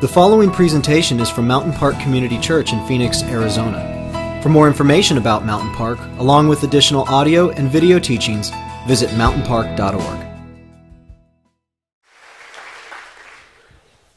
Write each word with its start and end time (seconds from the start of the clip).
The 0.00 0.08
following 0.08 0.50
presentation 0.50 1.20
is 1.20 1.28
from 1.28 1.46
Mountain 1.46 1.74
Park 1.74 1.98
Community 2.00 2.38
Church 2.38 2.72
in 2.72 2.82
Phoenix, 2.86 3.22
Arizona. 3.24 4.40
For 4.42 4.48
more 4.48 4.66
information 4.66 5.18
about 5.18 5.44
Mountain 5.44 5.74
Park, 5.74 5.98
along 6.16 6.48
with 6.48 6.62
additional 6.62 7.02
audio 7.02 7.50
and 7.50 7.70
video 7.70 7.98
teachings, 7.98 8.50
visit 8.86 9.10
mountainpark.org. 9.10 10.26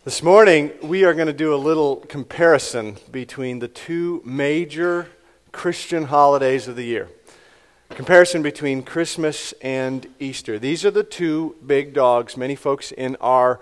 This 0.05 0.23
morning, 0.23 0.71
we 0.81 1.03
are 1.03 1.13
going 1.13 1.27
to 1.27 1.33
do 1.33 1.53
a 1.53 1.57
little 1.57 1.97
comparison 1.97 2.95
between 3.11 3.59
the 3.59 3.67
two 3.67 4.21
major 4.23 5.09
Christian 5.51 6.05
holidays 6.05 6.69
of 6.69 6.77
the 6.77 6.85
year. 6.85 7.09
Comparison 7.89 8.41
between 8.41 8.83
Christmas 8.83 9.53
and 9.61 10.07
Easter. 10.17 10.57
These 10.57 10.85
are 10.85 10.91
the 10.91 11.03
two 11.03 11.57
big 11.67 11.93
dogs. 11.93 12.37
Many 12.37 12.55
folks 12.55 12.93
in 12.93 13.17
our 13.17 13.59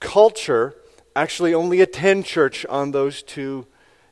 culture 0.00 0.76
actually 1.14 1.54
only 1.54 1.80
attend 1.80 2.24
church 2.24 2.64
on 2.66 2.90
those 2.92 3.22
two 3.22 3.66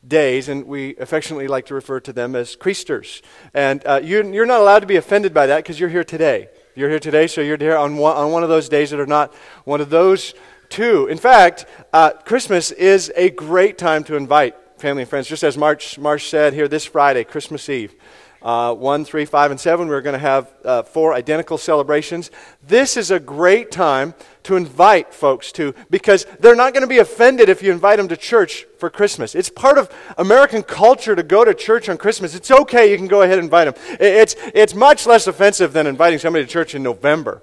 days, 0.07 0.49
and 0.49 0.67
we 0.67 0.97
affectionately 0.97 1.49
like 1.49 1.67
to 1.67 1.75
refer 1.75 2.01
to 2.01 2.13
them 2.13 2.35
as 2.35 2.57
Creasters. 2.57 3.23
And 3.53 3.87
uh, 3.87 4.01
you're, 4.03 4.25
you're 4.25 4.47
not 4.47 4.61
allowed 4.61 4.81
to 4.81 4.87
be 4.87 4.97
offended 4.97 5.35
by 5.35 5.47
that 5.47 5.59
because 5.59 5.79
you're 5.79 5.89
here 5.89 6.05
today. 6.05 6.49
You're 6.75 6.89
here 6.89 6.99
today, 6.99 7.27
so 7.27 7.41
you're 7.41 7.59
here 7.59 7.77
on 7.77 7.97
one, 7.97 8.17
on 8.17 8.33
one 8.33 8.43
of 8.43 8.49
those 8.49 8.69
days 8.69 8.91
that 8.91 9.01
are 9.01 9.07
not 9.07 9.35
one 9.65 9.81
of 9.81 9.91
those 9.91 10.35
two. 10.69 11.07
In 11.09 11.19
fact, 11.19 11.67
uh, 11.93 12.11
Christmas 12.11 12.71
is 12.71 13.12
a 13.17 13.31
great 13.31 13.77
time 13.77 14.05
to 14.05 14.17
invite 14.17 14.57
family 14.79 15.03
and 15.03 15.11
friends, 15.11 15.27
just 15.27 15.45
as 15.45 15.59
March, 15.59 15.98
March 15.98 16.29
said 16.29 16.55
here 16.55 16.69
this 16.69 16.87
Friday, 16.87 17.25
Christmas 17.25 17.69
Eve. 17.69 17.95
Uh, 18.43 18.75
1, 18.75 19.05
3, 19.05 19.25
5, 19.27 19.51
and 19.51 19.61
7, 19.61 19.89
we're 19.89 20.01
going 20.01 20.15
to 20.15 20.19
have 20.19 20.51
uh, 20.65 20.83
four 20.83 21.12
identical 21.12 21.59
celebrations. 21.59 22.31
This 22.67 22.97
is 22.97 23.11
a 23.11 23.21
great 23.21 23.71
time 23.71 24.15
to 24.45 24.57
invite 24.57 25.12
folks 25.12 25.53
to 25.53 25.75
because 25.91 26.25
they're 26.39 26.57
not 26.57 26.73
going 26.73 26.83
to 26.83 26.89
be 26.89 26.98
offended 26.98 27.51
if 27.51 27.62
you 27.62 27.71
invite 27.71 27.98
them 27.98 28.09
to 28.09 28.17
church 28.17 28.64
for 28.79 28.89
Christmas. 28.89 29.34
It's 29.34 29.51
part 29.51 29.77
of 29.77 29.95
American 30.17 30.62
culture 30.62 31.14
to 31.14 31.23
go 31.23 31.45
to 31.45 31.53
church 31.53 31.91
on 31.91 31.98
Christmas. 31.98 32.34
It's 32.34 32.51
okay, 32.51 32.91
you 32.91 32.97
can 32.97 33.09
go 33.09 33.20
ahead 33.20 33.39
and 33.39 33.45
invite 33.45 33.75
them. 33.75 33.98
It's, 34.01 34.34
it's 34.55 34.75
much 34.75 35.07
less 35.07 35.27
offensive 35.27 35.75
than 35.75 35.86
inviting 35.86 36.19
somebody 36.19 36.47
to 36.47 36.51
church 36.51 36.75
in 36.75 36.83
November. 36.83 37.42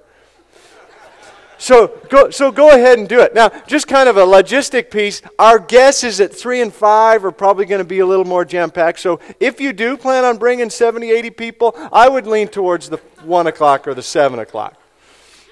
So 1.58 2.00
go, 2.10 2.30
so 2.30 2.52
go 2.52 2.70
ahead 2.70 3.00
and 3.00 3.08
do 3.08 3.22
it. 3.22 3.34
Now, 3.34 3.50
just 3.68 3.88
kind 3.88 4.08
of 4.08 4.18
a 4.18 4.26
logistic 4.26 4.92
piece. 4.92 5.22
Our 5.40 5.60
guess 5.60 6.04
is 6.04 6.20
that 6.20 6.36
3 6.36 6.62
and 6.62 6.74
5 6.74 7.26
are 7.26 7.32
probably 7.32 7.66
going 7.66 7.80
to 7.80 7.86
be 7.86 8.00
a 8.00 8.06
little 8.06 8.26
more 8.26 8.46
jam 8.46 8.70
packed. 8.70 9.00
So 9.00 9.20
if 9.40 9.60
you 9.60 9.74
do 9.74 9.98
plan 9.98 10.24
on 10.24 10.38
bringing 10.38 10.70
70, 10.70 11.12
80 11.12 11.30
people, 11.32 11.76
I 11.92 12.08
would 12.10 12.28
lean 12.28 12.48
towards 12.48 12.90
the 12.90 12.98
1 13.24 13.48
o'clock 13.48 13.88
or 13.88 13.94
the 13.94 14.04
7 14.04 14.38
o'clock. 14.40 14.80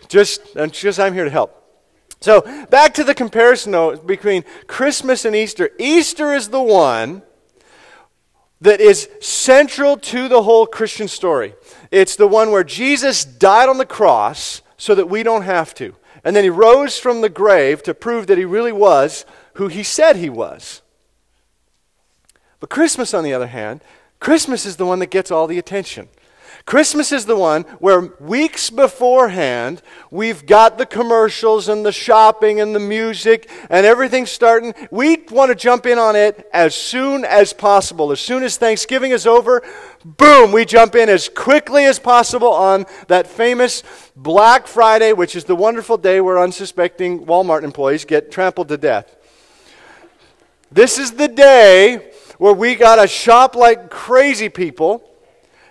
Just, 0.07 0.41
just 0.71 0.99
I'm 0.99 1.13
here 1.13 1.25
to 1.25 1.31
help. 1.31 1.61
So 2.21 2.41
back 2.67 2.93
to 2.95 3.03
the 3.03 3.15
comparison, 3.15 3.71
though, 3.71 3.95
between 3.95 4.43
Christmas 4.67 5.25
and 5.25 5.35
Easter. 5.35 5.71
Easter 5.77 6.33
is 6.33 6.49
the 6.49 6.61
one 6.61 7.23
that 8.61 8.79
is 8.79 9.09
central 9.21 9.97
to 9.97 10.27
the 10.27 10.43
whole 10.43 10.65
Christian 10.65 11.07
story. 11.07 11.55
It's 11.91 12.15
the 12.15 12.27
one 12.27 12.51
where 12.51 12.63
Jesus 12.63 13.25
died 13.25 13.69
on 13.69 13.77
the 13.77 13.85
cross 13.85 14.61
so 14.85 14.93
that 14.93 15.09
we 15.09 15.23
don't 15.23 15.41
have 15.41 15.73
to. 15.73 15.95
And 16.23 16.35
then 16.35 16.43
he 16.43 16.49
rose 16.51 16.99
from 16.99 17.21
the 17.21 17.29
grave 17.29 17.81
to 17.81 17.93
prove 17.95 18.27
that 18.27 18.37
he 18.37 18.45
really 18.45 18.71
was 18.71 19.25
who 19.55 19.67
he 19.67 19.81
said 19.81 20.15
he 20.15 20.29
was. 20.29 20.83
But 22.59 22.69
Christmas, 22.69 23.11
on 23.11 23.23
the 23.23 23.33
other 23.33 23.47
hand, 23.47 23.81
Christmas 24.19 24.63
is 24.63 24.75
the 24.75 24.85
one 24.85 24.99
that 24.99 25.09
gets 25.09 25.31
all 25.31 25.47
the 25.47 25.57
attention. 25.57 26.07
Christmas 26.65 27.11
is 27.11 27.27
the 27.27 27.35
one 27.35 27.61
where 27.77 27.99
weeks 28.19 28.71
beforehand 28.71 29.83
we've 30.09 30.47
got 30.47 30.79
the 30.79 30.85
commercials 30.87 31.69
and 31.69 31.85
the 31.85 31.91
shopping 31.91 32.59
and 32.59 32.73
the 32.73 32.79
music 32.79 33.51
and 33.69 33.85
everything 33.85 34.25
starting. 34.25 34.73
We 34.89 35.17
want 35.29 35.49
to 35.49 35.55
jump 35.55 35.85
in 35.85 35.99
on 35.99 36.15
it 36.15 36.49
as 36.51 36.73
soon 36.73 37.23
as 37.23 37.53
possible. 37.53 38.11
As 38.11 38.19
soon 38.19 38.41
as 38.41 38.57
Thanksgiving 38.57 39.11
is 39.11 39.27
over, 39.27 39.61
boom, 40.03 40.51
we 40.51 40.65
jump 40.65 40.95
in 40.95 41.07
as 41.07 41.29
quickly 41.29 41.85
as 41.85 41.99
possible 41.99 42.51
on 42.51 42.87
that 43.09 43.27
famous 43.27 43.83
Black 44.15 44.65
Friday, 44.65 45.13
which 45.13 45.35
is 45.35 45.43
the 45.43 45.55
wonderful 45.55 45.97
day 45.97 46.19
where 46.19 46.39
unsuspecting 46.39 47.27
Walmart 47.27 47.61
employees 47.61 48.05
get 48.05 48.31
trampled 48.31 48.69
to 48.69 48.77
death. 48.77 49.15
This 50.71 50.97
is 50.97 51.11
the 51.11 51.27
day 51.27 52.11
where 52.39 52.53
we 52.53 52.73
got 52.73 52.95
to 52.95 53.07
shop 53.07 53.55
like 53.55 53.91
crazy 53.91 54.49
people 54.49 55.11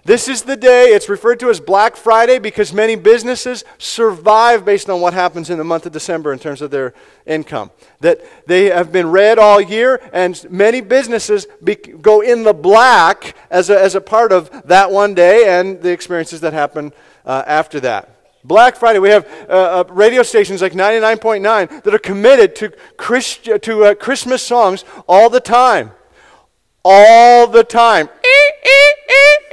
this 0.07 0.29
is 0.29 0.43
the 0.43 0.57
day, 0.57 0.89
it's 0.89 1.09
referred 1.09 1.41
to 1.41 1.49
as 1.49 1.61
Black 1.61 1.97
Friday 1.97 2.39
because 2.39 2.75
many 2.75 2.95
businesses 2.95 3.65
survive 3.79 4.63
based 4.65 4.91
on 4.91 5.01
what 5.01 5.15
happens 5.15 5.49
in 5.49 5.57
the 5.57 5.65
month 5.65 5.87
of 5.87 5.93
December 5.93 6.33
in 6.33 6.39
terms 6.39 6.61
of 6.61 6.71
their 6.71 6.93
income. 7.25 7.71
That 8.01 8.21
they 8.47 8.67
have 8.67 8.93
been 8.93 9.11
red 9.11 9.39
all 9.39 9.63
year, 9.63 10.03
and 10.13 10.39
many 10.51 10.83
businesses 10.83 11.47
be, 11.63 11.77
go 11.77 12.21
in 12.21 12.43
the 12.43 12.53
black 12.53 13.35
as 13.51 13.71
a, 13.71 13.81
as 13.81 13.95
a 13.95 14.01
part 14.01 14.31
of 14.31 14.51
that 14.69 14.91
one 14.91 15.15
day 15.15 15.59
and 15.59 15.81
the 15.81 15.91
experiences 15.91 16.43
that 16.43 16.53
happen 16.53 16.93
uh, 17.25 17.43
after 17.47 17.81
that. 17.81 18.11
Black 18.45 18.77
Friday, 18.77 18.99
we 18.99 19.09
have 19.09 19.27
uh, 19.49 19.53
uh, 19.53 19.85
radio 19.89 20.23
stations 20.23 20.61
like 20.61 20.75
99.9 20.75 21.83
that 21.83 21.95
are 21.95 21.99
committed 21.99 22.55
to, 22.57 22.73
Christ, 22.99 23.45
to 23.63 23.85
uh, 23.85 23.95
Christmas 23.95 24.43
songs 24.43 24.85
all 25.09 25.31
the 25.31 25.41
time. 25.41 25.93
All 26.85 27.47
the 27.47 27.65
time. 27.65 28.11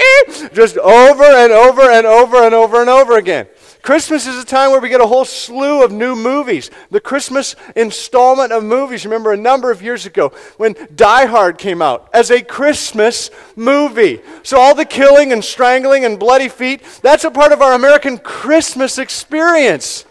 Just 0.53 0.77
over 0.77 1.23
and 1.23 1.51
over 1.51 1.81
and 1.81 2.05
over 2.05 2.43
and 2.43 2.53
over 2.53 2.81
and 2.81 2.89
over 2.89 3.17
again. 3.17 3.47
Christmas 3.81 4.27
is 4.27 4.41
a 4.41 4.45
time 4.45 4.69
where 4.69 4.79
we 4.79 4.89
get 4.89 5.01
a 5.01 5.07
whole 5.07 5.25
slew 5.25 5.83
of 5.83 5.91
new 5.91 6.15
movies. 6.15 6.69
The 6.91 6.99
Christmas 6.99 7.55
installment 7.75 8.51
of 8.51 8.63
movies. 8.63 9.05
Remember 9.05 9.33
a 9.33 9.37
number 9.37 9.71
of 9.71 9.81
years 9.81 10.05
ago 10.05 10.29
when 10.57 10.75
Die 10.93 11.25
Hard 11.25 11.57
came 11.57 11.81
out 11.81 12.07
as 12.13 12.29
a 12.29 12.43
Christmas 12.43 13.31
movie. 13.55 14.21
So 14.43 14.59
all 14.59 14.75
the 14.75 14.85
killing 14.85 15.33
and 15.33 15.43
strangling 15.43 16.05
and 16.05 16.19
bloody 16.19 16.47
feet, 16.47 16.83
that's 17.01 17.23
a 17.23 17.31
part 17.31 17.51
of 17.51 17.61
our 17.61 17.73
American 17.73 18.19
Christmas 18.19 18.99
experience. 18.99 20.05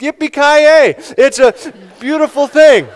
Yippee-ki-yay. 0.00 0.96
It's 1.16 1.38
a 1.38 1.54
beautiful 2.00 2.48
thing. 2.48 2.88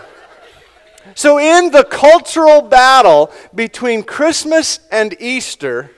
So, 1.15 1.39
in 1.39 1.71
the 1.71 1.83
cultural 1.83 2.61
battle 2.61 3.31
between 3.55 4.03
Christmas 4.03 4.79
and 4.91 5.19
Easter, 5.19 5.89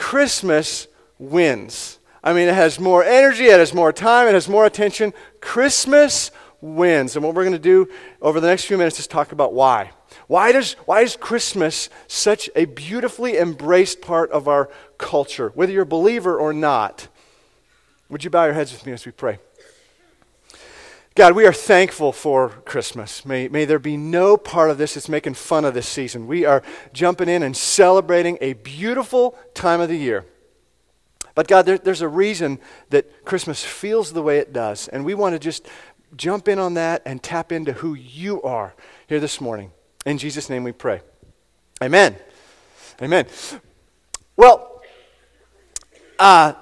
Christmas 0.00 0.88
wins. 1.18 1.98
I 2.24 2.32
mean, 2.32 2.48
it 2.48 2.54
has 2.54 2.80
more 2.80 3.04
energy, 3.04 3.44
it 3.44 3.58
has 3.58 3.74
more 3.74 3.92
time, 3.92 4.28
it 4.28 4.32
has 4.32 4.48
more 4.48 4.64
attention. 4.64 5.12
Christmas 5.42 6.30
wins. 6.62 7.16
And 7.16 7.24
what 7.24 7.34
we're 7.34 7.44
going 7.44 7.52
to 7.52 7.58
do 7.58 7.86
over 8.22 8.40
the 8.40 8.46
next 8.46 8.64
few 8.64 8.78
minutes 8.78 8.98
is 8.98 9.06
talk 9.06 9.30
about 9.32 9.52
why. 9.52 9.90
Why, 10.26 10.52
does, 10.52 10.72
why 10.86 11.02
is 11.02 11.16
Christmas 11.16 11.90
such 12.06 12.48
a 12.56 12.64
beautifully 12.64 13.36
embraced 13.36 14.00
part 14.00 14.30
of 14.30 14.48
our 14.48 14.70
culture, 14.96 15.52
whether 15.54 15.70
you're 15.70 15.82
a 15.82 15.86
believer 15.86 16.38
or 16.38 16.54
not? 16.54 17.08
Would 18.08 18.24
you 18.24 18.30
bow 18.30 18.46
your 18.46 18.54
heads 18.54 18.72
with 18.72 18.86
me 18.86 18.92
as 18.92 19.04
we 19.04 19.12
pray? 19.12 19.38
God, 21.16 21.34
we 21.34 21.44
are 21.44 21.52
thankful 21.52 22.12
for 22.12 22.48
Christmas. 22.48 23.24
May, 23.26 23.48
may 23.48 23.64
there 23.64 23.80
be 23.80 23.96
no 23.96 24.36
part 24.36 24.70
of 24.70 24.78
this 24.78 24.94
that's 24.94 25.08
making 25.08 25.34
fun 25.34 25.64
of 25.64 25.74
this 25.74 25.88
season. 25.88 26.26
We 26.26 26.44
are 26.44 26.62
jumping 26.92 27.28
in 27.28 27.42
and 27.42 27.56
celebrating 27.56 28.38
a 28.40 28.52
beautiful 28.52 29.36
time 29.52 29.80
of 29.80 29.88
the 29.88 29.96
year. 29.96 30.24
But 31.34 31.48
God, 31.48 31.66
there, 31.66 31.78
there's 31.78 32.00
a 32.00 32.08
reason 32.08 32.60
that 32.90 33.24
Christmas 33.24 33.64
feels 33.64 34.12
the 34.12 34.22
way 34.22 34.38
it 34.38 34.52
does. 34.52 34.88
And 34.88 35.04
we 35.04 35.14
want 35.14 35.34
to 35.34 35.38
just 35.38 35.66
jump 36.16 36.48
in 36.48 36.58
on 36.58 36.74
that 36.74 37.02
and 37.04 37.22
tap 37.22 37.50
into 37.50 37.72
who 37.72 37.94
you 37.94 38.40
are 38.42 38.74
here 39.08 39.20
this 39.20 39.40
morning. 39.40 39.72
In 40.06 40.16
Jesus' 40.16 40.48
name 40.48 40.64
we 40.64 40.72
pray. 40.72 41.02
Amen. 41.82 42.16
Amen. 43.02 43.26
Well, 44.36 44.80
uh, 46.18 46.54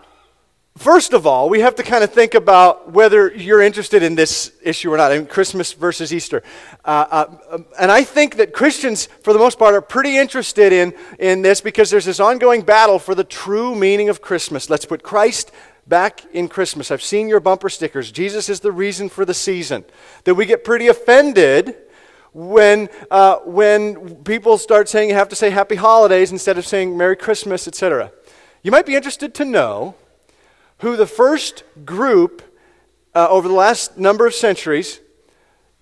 First 0.78 1.12
of 1.12 1.26
all, 1.26 1.48
we 1.48 1.58
have 1.58 1.74
to 1.74 1.82
kind 1.82 2.04
of 2.04 2.12
think 2.12 2.34
about 2.34 2.92
whether 2.92 3.34
you're 3.34 3.60
interested 3.60 4.04
in 4.04 4.14
this 4.14 4.52
issue 4.62 4.92
or 4.92 4.96
not, 4.96 5.10
in 5.10 5.26
Christmas 5.26 5.72
versus 5.72 6.14
Easter. 6.14 6.44
Uh, 6.84 7.26
uh, 7.50 7.58
and 7.80 7.90
I 7.90 8.04
think 8.04 8.36
that 8.36 8.52
Christians, 8.52 9.06
for 9.06 9.32
the 9.32 9.40
most 9.40 9.58
part, 9.58 9.74
are 9.74 9.80
pretty 9.80 10.16
interested 10.16 10.72
in, 10.72 10.94
in 11.18 11.42
this 11.42 11.60
because 11.60 11.90
there's 11.90 12.04
this 12.04 12.20
ongoing 12.20 12.62
battle 12.62 13.00
for 13.00 13.16
the 13.16 13.24
true 13.24 13.74
meaning 13.74 14.08
of 14.08 14.22
Christmas. 14.22 14.70
Let's 14.70 14.84
put 14.84 15.02
Christ 15.02 15.50
back 15.88 16.24
in 16.32 16.46
Christmas. 16.46 16.92
I've 16.92 17.02
seen 17.02 17.28
your 17.28 17.40
bumper 17.40 17.68
stickers. 17.68 18.12
Jesus 18.12 18.48
is 18.48 18.60
the 18.60 18.70
reason 18.70 19.08
for 19.08 19.24
the 19.24 19.34
season. 19.34 19.84
That 20.22 20.36
we 20.36 20.46
get 20.46 20.62
pretty 20.62 20.86
offended 20.86 21.74
when, 22.32 22.88
uh, 23.10 23.38
when 23.38 24.14
people 24.22 24.56
start 24.56 24.88
saying 24.88 25.08
you 25.08 25.16
have 25.16 25.30
to 25.30 25.36
say 25.36 25.50
happy 25.50 25.74
holidays 25.74 26.30
instead 26.30 26.56
of 26.56 26.64
saying 26.64 26.96
Merry 26.96 27.16
Christmas, 27.16 27.66
etc. 27.66 28.12
You 28.62 28.70
might 28.70 28.86
be 28.86 28.94
interested 28.94 29.34
to 29.34 29.44
know 29.44 29.96
who 30.78 30.96
the 30.96 31.06
first 31.06 31.64
group 31.84 32.42
uh, 33.14 33.28
over 33.28 33.48
the 33.48 33.54
last 33.54 33.98
number 33.98 34.26
of 34.26 34.34
centuries, 34.34 35.00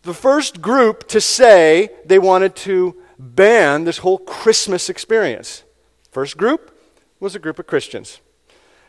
the 0.03 0.15
first 0.15 0.63
group 0.63 1.09
to 1.09 1.21
say 1.21 1.91
they 2.05 2.19
wanted 2.19 2.55
to 2.57 2.97
ban 3.19 3.85
this 3.85 3.99
whole 3.99 4.19
Christmas 4.19 4.89
experience. 4.89 5.65
First 6.11 6.37
group 6.37 6.77
was 7.21 7.35
a 7.35 7.39
group 7.39 7.59
of 7.59 7.67
Christians. 7.67 8.21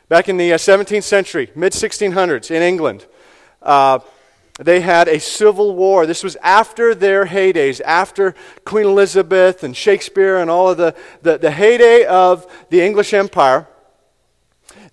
Back 0.10 0.30
in 0.30 0.38
the 0.38 0.54
uh, 0.54 0.58
17th 0.58 1.04
century, 1.04 1.52
mid 1.56 1.74
1600s 1.74 2.52
in 2.52 2.62
England, 2.62 3.06
uh, 3.62 4.00
they 4.60 4.80
had 4.80 5.08
a 5.08 5.20
civil 5.20 5.76
war. 5.76 6.06
This 6.06 6.24
was 6.24 6.36
after 6.38 6.96
their 6.96 7.26
heydays, 7.26 7.82
after 7.82 8.34
Queen 8.66 8.86
Elizabeth 8.86 9.64
and 9.64 9.76
Shakespeare 9.76 10.38
and 10.38 10.50
all 10.50 10.70
of 10.70 10.78
the, 10.78 10.96
the, 11.22 11.38
the 11.38 11.52
heyday 11.52 12.06
of 12.06 12.48
the 12.70 12.82
English 12.82 13.14
Empire. 13.14 13.68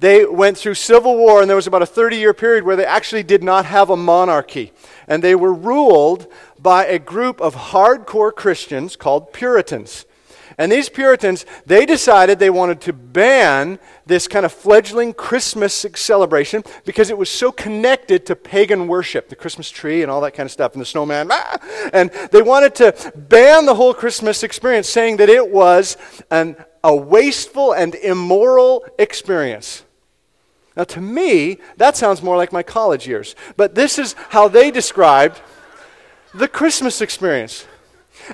They 0.04 0.26
went 0.26 0.58
through 0.58 0.74
civil 0.74 1.16
war, 1.16 1.40
and 1.40 1.48
there 1.48 1.56
was 1.56 1.66
about 1.66 1.80
a 1.80 1.86
30 1.86 2.18
year 2.18 2.34
period 2.34 2.64
where 2.64 2.76
they 2.76 2.84
actually 2.84 3.22
did 3.22 3.42
not 3.42 3.64
have 3.64 3.88
a 3.88 3.96
monarchy. 3.96 4.70
And 5.08 5.24
they 5.24 5.34
were 5.34 5.54
ruled 5.54 6.30
by 6.58 6.84
a 6.84 6.98
group 6.98 7.40
of 7.40 7.54
hardcore 7.54 8.30
Christians 8.30 8.96
called 8.96 9.32
Puritans. 9.32 10.04
And 10.58 10.70
these 10.70 10.90
Puritans, 10.90 11.46
they 11.64 11.86
decided 11.86 12.38
they 12.38 12.50
wanted 12.50 12.82
to 12.82 12.92
ban 12.92 13.78
this 14.04 14.28
kind 14.28 14.44
of 14.44 14.52
fledgling 14.52 15.14
Christmas 15.14 15.86
celebration 15.94 16.64
because 16.84 17.08
it 17.08 17.16
was 17.16 17.30
so 17.30 17.50
connected 17.50 18.26
to 18.26 18.36
pagan 18.36 18.88
worship, 18.88 19.30
the 19.30 19.36
Christmas 19.36 19.70
tree 19.70 20.02
and 20.02 20.10
all 20.10 20.20
that 20.20 20.34
kind 20.34 20.46
of 20.46 20.52
stuff, 20.52 20.74
and 20.74 20.82
the 20.82 20.86
snowman. 20.86 21.28
Ah! 21.30 21.56
And 21.94 22.10
they 22.30 22.42
wanted 22.42 22.74
to 22.74 23.12
ban 23.16 23.64
the 23.64 23.74
whole 23.74 23.94
Christmas 23.94 24.42
experience, 24.42 24.86
saying 24.86 25.16
that 25.16 25.30
it 25.30 25.50
was 25.50 25.96
an, 26.30 26.62
a 26.84 26.94
wasteful 26.94 27.72
and 27.72 27.94
immoral 27.94 28.84
experience. 28.98 29.82
Now, 30.76 30.84
to 30.84 31.00
me, 31.00 31.58
that 31.76 31.96
sounds 31.96 32.22
more 32.22 32.36
like 32.36 32.52
my 32.52 32.62
college 32.62 33.06
years. 33.06 33.36
But 33.56 33.74
this 33.74 33.98
is 33.98 34.14
how 34.30 34.48
they 34.48 34.70
described 34.70 35.40
the 36.34 36.48
Christmas 36.48 37.00
experience. 37.00 37.66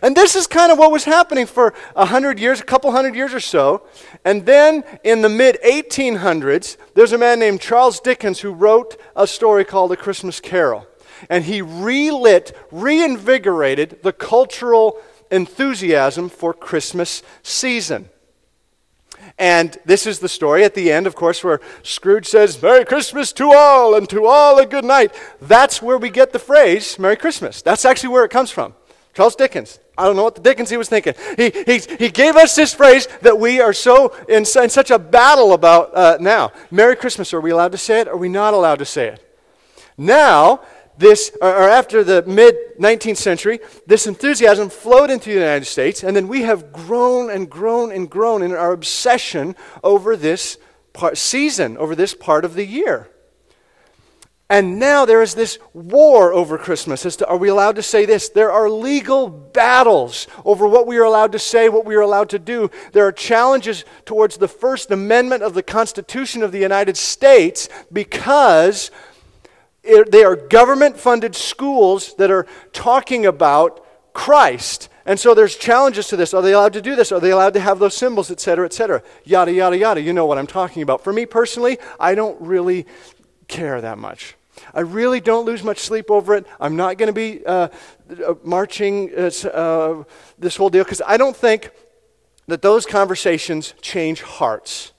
And 0.03 0.17
this 0.17 0.37
is 0.37 0.47
kind 0.47 0.71
of 0.71 0.79
what 0.79 0.93
was 0.93 1.05
happening 1.05 1.47
for 1.47 1.75
a 1.97 2.07
hundred 2.07 2.39
years, 2.39 2.61
a 2.61 2.65
couple 2.65 2.91
hundred 2.93 3.15
years 3.15 3.35
or 3.35 3.41
so. 3.41 3.83
And 4.25 4.47
then 4.47 4.85
in 5.05 5.23
the 5.23 5.29
mid 5.29 5.59
1800s, 5.65 6.77
there's 6.95 7.13
a 7.13 7.19
man 7.19 7.39
named 7.39 7.61
Charles 7.61 8.01
Dickens 8.01 8.41
who 8.41 8.53
wrote 8.53 9.01
a 9.17 9.27
story 9.27 9.65
called 9.65 9.93
A 9.93 9.97
Christmas 9.97 10.41
Carol. 10.41 10.87
And 11.29 11.45
he 11.45 11.61
relit, 11.61 12.57
reinvigorated 12.71 14.03
the 14.03 14.13
cultural 14.13 14.99
enthusiasm 15.31 16.29
for 16.29 16.55
Christmas 16.55 17.23
season. 17.43 18.09
And 19.39 19.77
this 19.85 20.07
is 20.07 20.19
the 20.19 20.29
story 20.29 20.65
at 20.65 20.75
the 20.75 20.93
end, 20.93 21.07
of 21.07 21.15
course, 21.15 21.43
where 21.43 21.61
Scrooge 21.83 22.27
says, 22.27 22.61
Merry 22.61 22.85
Christmas 22.85 23.33
to 23.35 23.53
all, 23.53 23.95
and 23.95 24.09
to 24.11 24.27
all 24.27 24.59
a 24.59 24.67
good 24.67 24.85
night. 24.85 25.15
That's 25.41 25.81
where 25.81 25.99
we 25.99 26.11
get 26.11 26.33
the 26.33 26.39
phrase 26.39 26.99
Merry 26.99 27.17
Christmas. 27.17 27.63
That's 27.63 27.85
actually 27.85 28.11
where 28.11 28.25
it 28.25 28.31
comes 28.31 28.51
from. 28.51 28.75
Charles 29.15 29.37
Dickens. 29.37 29.79
I 29.99 30.05
don't 30.05 30.17
know 30.17 30.23
what 30.25 30.35
the 30.35 30.41
Dickens 30.41 30.71
he 30.71 30.77
was 30.77 30.89
thinking. 30.89 31.15
He, 31.37 31.51
he, 31.51 31.79
he 31.99 32.11
gave 32.11 32.37
us 32.37 32.55
this 32.55 32.73
phrase 32.73 33.07
that 33.23 33.39
we 33.39 33.61
are 33.61 33.73
so 33.73 34.15
in, 34.29 34.45
in 34.45 34.71
such 34.71 34.91
a 34.91 34.99
battle 34.99 35.53
about 35.53 35.95
uh, 35.95 36.17
now. 36.21 36.53
Merry 36.71 36.97
Christmas. 36.97 37.35
Are 37.35 37.41
we 37.41 37.51
allowed 37.51 37.73
to 37.73 37.79
say 37.79 38.01
it? 38.01 38.09
Are 38.09 38.17
we 38.17 38.29
not 38.29 38.55
allowed 38.55 38.79
to 38.79 38.87
say 38.87 39.09
it? 39.09 39.39
Now, 39.99 40.63
this, 41.01 41.37
or, 41.41 41.69
after 41.69 42.05
the 42.05 42.23
mid 42.23 42.55
19th 42.79 43.17
century, 43.17 43.59
this 43.87 44.07
enthusiasm 44.07 44.69
flowed 44.69 45.11
into 45.11 45.31
the 45.31 45.35
United 45.35 45.65
States, 45.65 46.05
and 46.05 46.15
then 46.15 46.29
we 46.29 46.43
have 46.43 46.73
grown 46.73 47.31
and 47.31 47.51
grown 47.51 47.91
and 47.91 48.09
grown 48.09 48.43
in 48.43 48.53
our 48.53 48.73
obsession 48.73 49.57
over 49.83 50.15
this 50.15 50.59
part, 50.93 51.19
season, 51.19 51.77
over 51.79 51.97
this 51.97 52.15
part 52.15 52.45
of 52.45 52.55
the 52.55 52.67
year. 52.67 53.09
And 54.51 54.81
now 54.81 55.05
there 55.05 55.23
is 55.23 55.37
this 55.37 55.61
war 55.73 56.33
over 56.33 56.59
Christmas. 56.59 57.07
As 57.07 57.15
to, 57.17 57.27
are 57.29 57.37
we 57.37 57.49
allowed 57.49 57.77
to 57.77 57.85
say 57.85 58.05
this? 58.05 58.29
There 58.29 58.51
are 58.51 58.69
legal 58.69 59.29
battles 59.29 60.27
over 60.45 60.67
what 60.67 60.89
we 60.89 60.99
are 60.99 61.05
allowed 61.05 61.31
to 61.33 61.39
say, 61.39 61.69
what 61.69 61.85
we 61.85 61.95
are 61.95 62.01
allowed 62.01 62.31
to 62.31 62.39
do. 62.41 62.69
There 62.91 63.07
are 63.07 63.13
challenges 63.13 63.85
towards 64.05 64.39
the 64.39 64.49
First 64.49 64.91
Amendment 64.91 65.45
of 65.45 65.55
the 65.55 65.63
Constitution 65.63 66.43
of 66.43 66.51
the 66.51 66.59
United 66.59 66.97
States 66.97 67.69
because 67.93 68.91
they 69.83 70.25
are 70.25 70.37
government 70.37 70.99
funded 70.99 71.35
schools 71.35 72.15
that 72.15 72.31
are 72.31 72.47
talking 72.73 73.27
about 73.27 73.85
Christ. 74.13 74.89
And 75.07 75.19
so 75.19 75.35
there's 75.35 75.57
challenges 75.57 76.09
to 76.09 76.17
this. 76.17 76.35
Are 76.35 76.43
they 76.43 76.53
allowed 76.53 76.75
to 76.75 76.83
do 76.83 76.95
this? 76.95 77.11
Are 77.13 77.21
they 77.21 77.31
allowed 77.31 77.55
to 77.55 77.61
have 77.61 77.79
those 77.79 77.97
symbols, 77.97 78.31
et 78.31 78.41
cetera, 78.41 78.67
et 78.67 78.73
cetera? 78.73 79.03
Yada, 79.25 79.53
yada, 79.53 79.77
yada. 79.77 80.01
You 80.01 80.13
know 80.13 80.27
what 80.27 80.39
I'm 80.39 80.47
talking 80.47 80.83
about. 80.83 81.03
For 81.03 81.13
me 81.13 81.27
personally, 81.27 81.79
I 81.99 82.15
don't 82.15 82.41
really 82.41 82.87
care 83.49 83.81
that 83.81 83.99
much. 83.99 84.37
I 84.75 84.81
really 84.81 85.21
don't 85.21 85.47
lose 85.47 85.65
much 85.65 85.79
sleep 85.79 86.11
over 86.11 86.35
it. 86.35 86.47
I'm 86.61 86.77
not 86.77 86.99
going 86.99 87.07
to 87.07 87.13
be 87.13 87.45
uh, 87.47 87.69
uh, 88.25 88.35
marching 88.45 89.11
uh, 89.17 89.31
uh, 89.49 90.05
this 90.39 90.57
whole 90.57 90.69
deal 90.69 90.85
because 90.85 91.03
I 91.07 91.17
don't 91.17 91.37
think 91.37 91.71
that 92.47 92.63
those 92.63 92.85
conversations 92.85 93.75
change 93.81 94.23
hearts. 94.23 94.93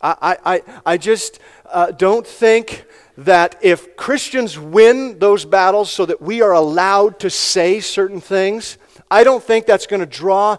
I, 0.00 0.36
I, 0.44 0.62
I 0.86 0.96
just 0.96 1.40
uh, 1.66 1.90
don't 1.90 2.26
think 2.26 2.84
that 3.16 3.58
if 3.62 3.96
Christians 3.96 4.58
win 4.58 5.18
those 5.18 5.44
battles 5.44 5.90
so 5.90 6.06
that 6.06 6.22
we 6.22 6.40
are 6.40 6.52
allowed 6.52 7.18
to 7.20 7.30
say 7.30 7.80
certain 7.80 8.20
things, 8.20 8.78
I 9.10 9.24
don't 9.24 9.42
think 9.42 9.66
that's 9.66 9.86
going 9.86 10.00
to 10.00 10.06
draw 10.06 10.58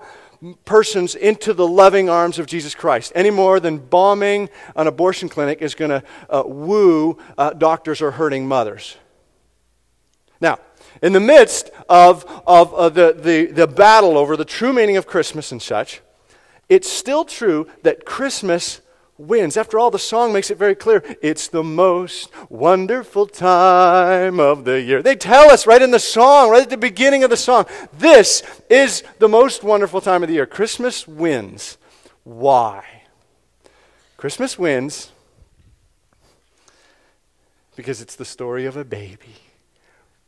persons 0.65 1.15
into 1.15 1.53
the 1.53 1.67
loving 1.67 2.09
arms 2.09 2.39
of 2.39 2.47
Jesus 2.47 2.75
Christ, 2.75 3.11
any 3.15 3.29
more 3.29 3.59
than 3.59 3.77
bombing 3.77 4.49
an 4.75 4.87
abortion 4.87 5.29
clinic 5.29 5.61
is 5.61 5.75
going 5.75 5.91
to 5.91 6.03
uh, 6.29 6.43
woo 6.45 7.17
uh, 7.37 7.51
doctors 7.51 8.01
or 8.01 8.11
hurting 8.11 8.47
mothers. 8.47 8.97
Now, 10.41 10.59
in 11.01 11.13
the 11.13 11.19
midst 11.19 11.71
of, 11.87 12.25
of 12.47 12.73
uh, 12.73 12.89
the, 12.89 13.15
the, 13.17 13.45
the 13.47 13.67
battle 13.67 14.17
over 14.17 14.35
the 14.37 14.45
true 14.45 14.73
meaning 14.73 14.97
of 14.97 15.07
Christmas 15.07 15.51
and 15.51 15.61
such, 15.61 16.01
it's 16.69 16.89
still 16.89 17.25
true 17.25 17.67
that 17.83 18.05
Christmas 18.05 18.81
wins. 19.19 19.57
After 19.57 19.77
all, 19.77 19.91
the 19.91 19.99
song 19.99 20.33
makes 20.33 20.49
it 20.49 20.57
very 20.57 20.75
clear 20.75 21.03
it's 21.21 21.47
the 21.47 21.63
most 21.63 22.31
wonderful 22.49 23.27
time 23.27 24.39
of 24.39 24.65
the 24.65 24.81
year. 24.81 25.03
They 25.03 25.15
tell 25.15 25.51
us 25.51 25.67
right 25.67 25.81
in 25.81 25.91
the 25.91 25.99
song, 25.99 26.49
right 26.49 26.63
at 26.63 26.69
the 26.69 26.77
beginning 26.77 27.23
of 27.23 27.29
the 27.29 27.37
song, 27.37 27.65
this 27.97 28.41
is 28.69 29.03
the 29.19 29.29
most 29.29 29.63
wonderful 29.63 30.01
time 30.01 30.23
of 30.23 30.29
the 30.29 30.35
year. 30.35 30.45
Christmas 30.45 31.07
wins. 31.07 31.77
Why? 32.23 32.83
Christmas 34.17 34.57
wins 34.57 35.11
because 37.75 38.01
it's 38.01 38.15
the 38.15 38.25
story 38.25 38.65
of 38.65 38.75
a 38.75 38.83
baby. 38.83 39.35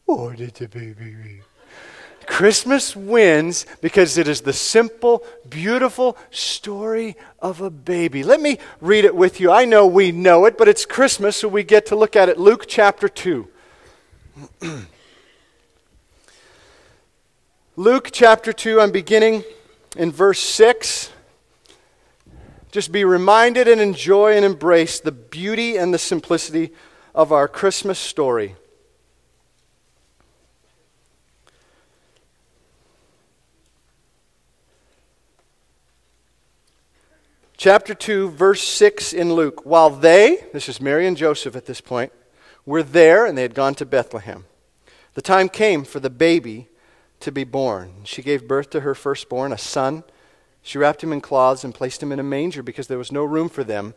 What 0.06 0.38
did 0.38 0.56
the 0.56 0.68
baby 0.68 1.42
Christmas 2.28 2.96
wins 2.96 3.66
because 3.82 4.18
it 4.18 4.28
is 4.28 4.42
the 4.42 4.54
simple, 4.54 5.24
beautiful 5.50 6.18
story 6.30 7.16
of 7.40 7.62
a 7.62 7.70
baby. 7.70 8.24
Let 8.24 8.42
me 8.42 8.60
read 8.80 9.06
it 9.06 9.16
with 9.16 9.40
you. 9.40 9.52
I 9.52 9.66
know 9.66 9.86
we 9.88 10.12
know 10.12 10.46
it, 10.46 10.58
but 10.58 10.68
it's 10.68 10.86
Christmas, 10.86 11.38
so 11.38 11.48
we 11.48 11.64
get 11.64 11.86
to 11.88 11.96
look 11.96 12.16
at 12.16 12.30
it. 12.30 12.38
Luke 12.38 12.66
chapter 12.68 13.10
2. 13.10 13.48
Luke 17.76 18.10
chapter 18.12 18.54
2, 18.54 18.80
I'm 18.82 18.92
beginning 18.92 19.44
in 19.98 20.12
verse 20.12 20.40
6. 20.40 21.10
Just 22.72 22.92
be 22.92 23.04
reminded 23.04 23.68
and 23.68 23.82
enjoy 23.82 24.36
and 24.36 24.46
embrace 24.46 25.00
the 25.00 25.12
beauty 25.12 25.78
and 25.78 25.94
the 25.94 25.98
simplicity 25.98 26.72
of 27.14 27.32
our 27.32 27.48
Christmas 27.48 28.00
story. 28.00 28.56
Chapter 37.62 37.94
2, 37.94 38.32
verse 38.32 38.64
6 38.64 39.14
in 39.14 39.34
Luke. 39.34 39.68
While 39.68 39.92
they, 39.92 40.48
this 40.52 40.68
is 40.68 40.82
Mary 40.82 41.06
and 41.06 41.16
Joseph 41.16 41.56
at 41.56 41.68
this 41.68 41.80
point, 41.80 42.12
were 42.66 42.82
there 42.82 43.28
and 43.28 43.38
they 43.38 43.44
had 43.44 43.54
gone 43.54 43.76
to 43.76 43.86
Bethlehem, 43.86 44.46
the 45.14 45.22
time 45.22 45.48
came 45.48 45.84
for 45.84 46.00
the 46.00 46.10
baby 46.10 46.70
to 47.20 47.32
be 47.32 47.44
born. 47.44 47.98
She 48.04 48.24
gave 48.24 48.48
birth 48.48 48.72
to 48.72 48.80
her 48.80 48.96
firstborn, 48.96 49.54
a 49.54 49.60
son. 49.60 50.04
She 50.64 50.80
wrapped 50.80 51.04
him 51.04 51.14
in 51.14 51.22
cloths 51.22 51.64
and 51.64 51.72
placed 51.72 52.02
him 52.02 52.12
in 52.12 52.20
a 52.20 52.24
manger 52.24 52.64
because 52.64 52.88
there 52.88 52.98
was 52.98 53.12
no 53.12 53.24
room 53.24 53.48
for 53.48 53.64
them 53.64 53.94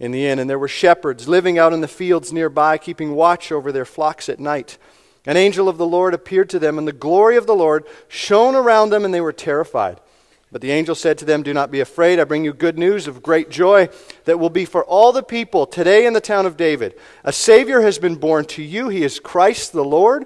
in 0.00 0.10
the 0.10 0.26
inn. 0.26 0.40
And 0.40 0.50
there 0.50 0.58
were 0.58 0.66
shepherds 0.66 1.28
living 1.28 1.60
out 1.60 1.72
in 1.72 1.82
the 1.82 1.86
fields 1.86 2.32
nearby, 2.32 2.76
keeping 2.76 3.14
watch 3.14 3.52
over 3.52 3.70
their 3.70 3.84
flocks 3.84 4.28
at 4.28 4.40
night. 4.40 4.78
An 5.24 5.36
angel 5.36 5.68
of 5.68 5.78
the 5.78 5.86
Lord 5.86 6.12
appeared 6.12 6.50
to 6.50 6.58
them, 6.58 6.76
and 6.76 6.88
the 6.88 6.92
glory 6.92 7.36
of 7.36 7.46
the 7.46 7.54
Lord 7.54 7.84
shone 8.08 8.56
around 8.56 8.90
them, 8.90 9.04
and 9.04 9.14
they 9.14 9.20
were 9.20 9.32
terrified. 9.32 10.00
But 10.56 10.62
the 10.62 10.70
angel 10.70 10.94
said 10.94 11.18
to 11.18 11.26
them, 11.26 11.42
Do 11.42 11.52
not 11.52 11.70
be 11.70 11.80
afraid. 11.80 12.18
I 12.18 12.24
bring 12.24 12.42
you 12.42 12.54
good 12.54 12.78
news 12.78 13.06
of 13.06 13.22
great 13.22 13.50
joy 13.50 13.90
that 14.24 14.38
will 14.38 14.48
be 14.48 14.64
for 14.64 14.82
all 14.86 15.12
the 15.12 15.22
people 15.22 15.66
today 15.66 16.06
in 16.06 16.14
the 16.14 16.20
town 16.22 16.46
of 16.46 16.56
David. 16.56 16.94
A 17.24 17.30
Savior 17.30 17.82
has 17.82 17.98
been 17.98 18.14
born 18.14 18.46
to 18.46 18.62
you. 18.62 18.88
He 18.88 19.04
is 19.04 19.20
Christ 19.20 19.74
the 19.74 19.84
Lord. 19.84 20.24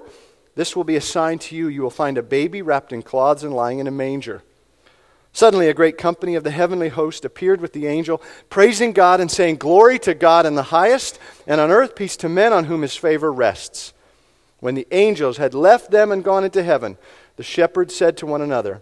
This 0.55 0.73
will 0.73 0.85
be 0.85 0.95
a 0.95 1.01
sign 1.01 1.37
to 1.39 1.55
you. 1.57 1.67
You 1.67 1.81
will 1.81 1.89
find 1.89 2.17
a 2.17 2.23
baby 2.23 2.61
wrapped 2.61 2.93
in 2.93 3.01
cloths 3.01 3.43
and 3.43 3.53
lying 3.53 3.79
in 3.79 3.87
a 3.87 3.91
manger. 3.91 4.41
Suddenly, 5.33 5.67
a 5.67 5.73
great 5.73 5.97
company 5.97 6.35
of 6.35 6.45
the 6.45 6.51
heavenly 6.51 6.87
host 6.87 7.25
appeared 7.25 7.59
with 7.59 7.73
the 7.73 7.87
angel, 7.87 8.21
praising 8.49 8.93
God 8.93 9.19
and 9.19 9.29
saying, 9.29 9.57
Glory 9.57 9.99
to 9.99 10.13
God 10.13 10.45
in 10.45 10.55
the 10.55 10.63
highest, 10.63 11.19
and 11.45 11.59
on 11.59 11.71
earth 11.71 11.93
peace 11.93 12.15
to 12.15 12.29
men 12.29 12.53
on 12.53 12.63
whom 12.63 12.83
his 12.83 12.95
favor 12.95 13.33
rests. 13.33 13.91
When 14.61 14.75
the 14.75 14.87
angels 14.91 15.35
had 15.35 15.53
left 15.53 15.91
them 15.91 16.09
and 16.09 16.23
gone 16.23 16.45
into 16.45 16.63
heaven, 16.63 16.97
the 17.35 17.43
shepherds 17.43 17.93
said 17.93 18.15
to 18.15 18.25
one 18.25 18.41
another, 18.41 18.81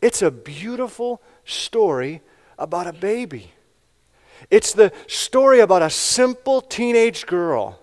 It's 0.00 0.22
a 0.22 0.30
beautiful 0.30 1.20
story 1.44 2.22
about 2.58 2.86
a 2.86 2.92
baby. 2.92 3.52
It's 4.50 4.72
the 4.72 4.92
story 5.06 5.60
about 5.60 5.82
a 5.82 5.90
simple 5.90 6.60
teenage 6.60 7.26
girl 7.26 7.78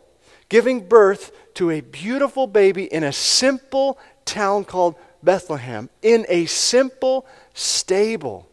giving 0.49 0.87
birth 0.87 1.31
to 1.55 1.71
a 1.71 1.81
beautiful 1.81 2.47
baby 2.47 2.85
in 2.85 3.03
a 3.03 3.11
simple 3.11 3.99
town 4.25 4.63
called 4.63 4.95
Bethlehem, 5.21 5.89
in 6.01 6.25
a 6.29 6.45
simple 6.45 7.25
stable, 7.53 8.47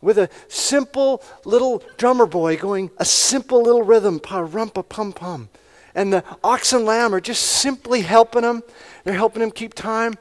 with 0.00 0.18
a 0.18 0.30
simple 0.48 1.22
little 1.44 1.82
drummer 1.98 2.26
boy 2.26 2.56
going 2.56 2.90
a 2.96 3.04
simple 3.04 3.62
little 3.62 3.82
rhythm, 3.82 4.18
pa 4.18 4.42
rumpa 4.42 4.88
pum 4.88 5.12
pum. 5.12 5.48
And 5.94 6.12
the 6.12 6.24
ox 6.42 6.72
and 6.72 6.84
lamb 6.84 7.14
are 7.14 7.20
just 7.20 7.42
simply 7.42 8.00
helping 8.00 8.44
him. 8.44 8.62
They're 9.04 9.14
helping 9.14 9.42
him 9.42 9.50
keep 9.50 9.74
time. 9.74 10.14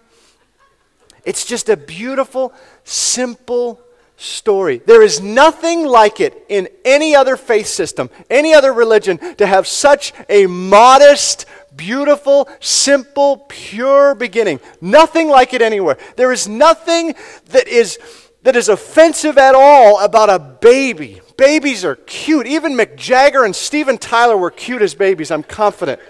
It's 1.26 1.46
just 1.46 1.70
a 1.70 1.78
beautiful, 1.78 2.54
simple 2.84 3.82
story. 4.20 4.82
There 4.86 5.02
is 5.02 5.22
nothing 5.22 5.86
like 5.86 6.20
it 6.20 6.46
in 6.50 6.68
any 6.84 7.16
other 7.16 7.38
faith 7.38 7.68
system, 7.68 8.10
any 8.30 8.54
other 8.54 8.74
religion, 8.74 9.18
to 9.36 9.48
have 9.48 9.66
such 9.66 10.14
a 10.28 10.46
modest, 10.46 11.46
beautiful, 11.76 12.50
simple, 12.60 13.46
pure 13.48 14.16
beginning. 14.16 14.60
Nothing 14.82 15.30
like 15.30 15.54
it 15.54 15.62
anywhere. 15.62 15.98
There 16.18 16.32
is 16.32 16.48
nothing 16.48 17.16
that 17.48 17.68
is, 17.68 17.98
that 18.44 18.56
is 18.56 18.68
offensive 18.68 19.38
at 19.38 19.56
all 19.56 20.00
about 20.02 20.30
a 20.30 20.40
baby. 20.40 21.22
Babies 21.38 21.86
are 21.86 21.96
cute. 21.96 22.46
Even 22.46 22.74
Mick 22.74 22.98
Jagger 22.98 23.46
and 23.46 23.56
Steven 23.56 23.98
Tyler 23.98 24.36
were 24.36 24.52
cute 24.52 24.82
as 24.82 24.94
babies, 24.94 25.32
I'm 25.32 25.44
confident. 25.44 26.02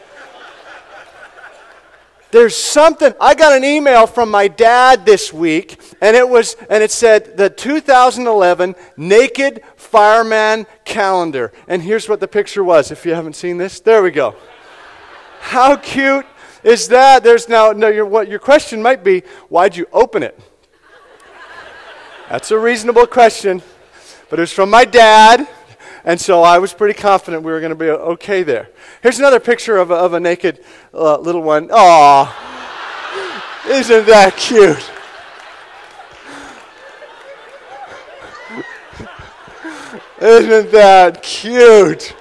There's 2.32 2.56
something. 2.56 3.14
I 3.20 3.34
got 3.34 3.58
an 3.58 3.64
email 3.64 4.06
from 4.06 4.30
my 4.30 4.48
dad 4.48 5.04
this 5.04 5.34
week, 5.34 5.82
and 6.00 6.16
it 6.16 6.28
was, 6.28 6.56
and 6.70 6.84
it 6.84 6.92
said 6.92 7.38
the 7.38 7.50
2011 7.50 8.76
Naked 8.98 9.64
Fireman 9.76 10.68
calendar. 10.86 11.52
And 11.68 11.82
here's 11.82 12.08
what 12.08 12.20
the 12.20 12.28
picture 12.28 12.64
was. 12.64 12.92
If 12.92 13.04
you 13.04 13.16
haven't 13.16 13.36
seen 13.36 13.58
this, 13.58 13.80
there 13.80 14.04
we 14.04 14.12
go. 14.12 14.36
How 15.40 15.76
cute 15.76 16.28
is 16.64 16.88
that? 16.90 17.24
There's 17.24 17.50
now, 17.50 17.72
no, 17.72 17.88
your, 17.88 18.06
what 18.06 18.28
your 18.28 18.40
question 18.40 18.82
might 18.82 19.04
be, 19.04 19.24
why'd 19.48 19.76
you 19.76 19.88
open 19.92 20.22
it? 20.22 20.40
That's 22.30 22.52
a 22.52 22.60
reasonable 22.60 23.08
question, 23.08 23.64
but 24.30 24.38
it 24.38 24.44
was 24.44 24.54
from 24.54 24.70
my 24.70 24.86
dad. 24.86 25.48
And 26.04 26.20
so 26.20 26.42
I 26.42 26.60
was 26.60 26.74
pretty 26.74 27.00
confident 27.00 27.44
we 27.44 27.52
were 27.52 27.60
going 27.60 27.72
to 27.72 27.76
be 27.76 27.90
okay 27.90 28.44
there. 28.44 28.70
Here's 29.02 29.20
another 29.20 29.40
picture 29.40 29.78
of 29.78 29.92
a, 29.92 29.96
of 29.96 30.14
a 30.14 30.20
naked 30.20 30.64
uh, 30.94 31.18
little 31.20 31.42
one. 31.42 31.70
Aw, 31.72 33.66
isn't 33.68 34.06
that 34.08 34.38
cute? 34.38 34.92
Isn't 40.22 40.72
that 40.72 41.24
cute? 41.24 42.14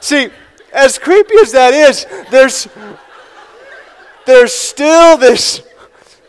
See, 0.00 0.28
as 0.72 0.98
creepy 0.98 1.34
as 1.40 1.52
that 1.52 1.72
is, 1.72 2.06
there's, 2.30 2.68
there's 4.26 4.52
still 4.54 5.16
this 5.16 5.62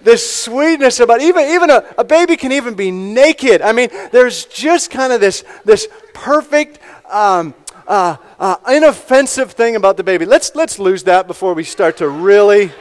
this 0.04 0.44
sweetness 0.44 1.00
about 1.00 1.22
even 1.22 1.46
even 1.50 1.70
a, 1.70 1.84
a 1.98 2.04
baby 2.04 2.38
can 2.38 2.52
even 2.52 2.76
be 2.76 2.92
naked. 2.92 3.62
I 3.62 3.72
mean, 3.72 3.90
there's 4.12 4.46
just 4.46 4.92
kind 4.92 5.14
of 5.14 5.22
this 5.22 5.44
this 5.66 5.88
perfect. 6.14 6.80
Um, 7.10 7.54
uh, 7.86 8.16
uh, 8.40 8.56
inoffensive 8.70 9.52
thing 9.52 9.76
about 9.76 9.98
the 9.98 10.04
baby. 10.04 10.26
Let's 10.26 10.56
let's 10.56 10.80
lose 10.80 11.04
that 11.04 11.28
before 11.28 11.54
we 11.54 11.66
start 11.66 11.98
to 11.98 12.08
really. 12.08 12.72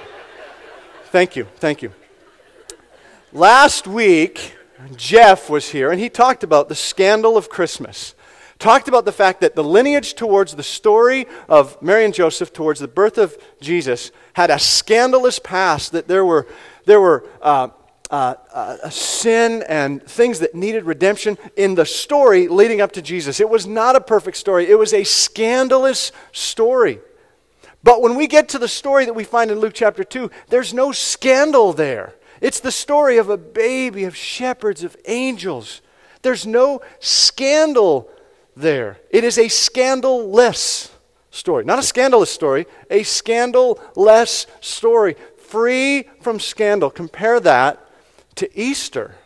Thank 1.06 1.34
you, 1.34 1.46
thank 1.56 1.82
you. 1.82 1.92
Last 3.32 3.86
week, 3.86 4.56
Jeff 4.96 5.50
was 5.50 5.70
here 5.70 5.90
and 5.90 6.00
he 6.00 6.08
talked 6.08 6.44
about 6.44 6.68
the 6.68 6.74
scandal 6.74 7.36
of 7.36 7.48
Christmas. 7.48 8.14
Talked 8.62 8.86
about 8.86 9.04
the 9.04 9.10
fact 9.10 9.40
that 9.40 9.56
the 9.56 9.64
lineage 9.64 10.14
towards 10.14 10.54
the 10.54 10.62
story 10.62 11.26
of 11.48 11.82
Mary 11.82 12.04
and 12.04 12.14
Joseph, 12.14 12.52
towards 12.52 12.78
the 12.78 12.86
birth 12.86 13.18
of 13.18 13.36
Jesus, 13.60 14.12
had 14.34 14.50
a 14.50 14.58
scandalous 14.60 15.40
past. 15.40 15.90
That 15.90 16.06
there 16.06 16.24
were 16.24 16.46
there 16.84 17.00
were 17.00 17.26
uh, 17.40 17.70
uh, 18.08 18.34
uh, 18.54 18.88
sin 18.88 19.64
and 19.68 20.00
things 20.04 20.38
that 20.38 20.54
needed 20.54 20.84
redemption 20.84 21.38
in 21.56 21.74
the 21.74 21.84
story 21.84 22.46
leading 22.46 22.80
up 22.80 22.92
to 22.92 23.02
Jesus. 23.02 23.40
It 23.40 23.50
was 23.50 23.66
not 23.66 23.96
a 23.96 24.00
perfect 24.00 24.36
story, 24.36 24.70
it 24.70 24.78
was 24.78 24.94
a 24.94 25.02
scandalous 25.02 26.12
story. 26.30 27.00
But 27.82 28.00
when 28.00 28.14
we 28.14 28.28
get 28.28 28.48
to 28.50 28.60
the 28.60 28.68
story 28.68 29.06
that 29.06 29.14
we 29.14 29.24
find 29.24 29.50
in 29.50 29.58
Luke 29.58 29.74
chapter 29.74 30.04
2, 30.04 30.30
there's 30.50 30.72
no 30.72 30.92
scandal 30.92 31.72
there. 31.72 32.14
It's 32.40 32.60
the 32.60 32.70
story 32.70 33.16
of 33.16 33.28
a 33.28 33.36
baby, 33.36 34.04
of 34.04 34.14
shepherds, 34.14 34.84
of 34.84 34.96
angels. 35.06 35.80
There's 36.22 36.46
no 36.46 36.80
scandal 37.00 38.08
there. 38.56 38.98
It 39.10 39.24
is 39.24 39.38
a 39.38 39.46
scandaless 39.46 40.90
story. 41.30 41.64
Not 41.64 41.78
a 41.78 41.82
scandalous 41.82 42.30
story, 42.30 42.66
a 42.90 43.00
scandaless 43.00 44.46
story 44.60 45.16
free 45.38 46.04
from 46.20 46.40
scandal. 46.40 46.90
Compare 46.90 47.40
that 47.40 47.84
to 48.36 48.58
Easter. 48.58 49.16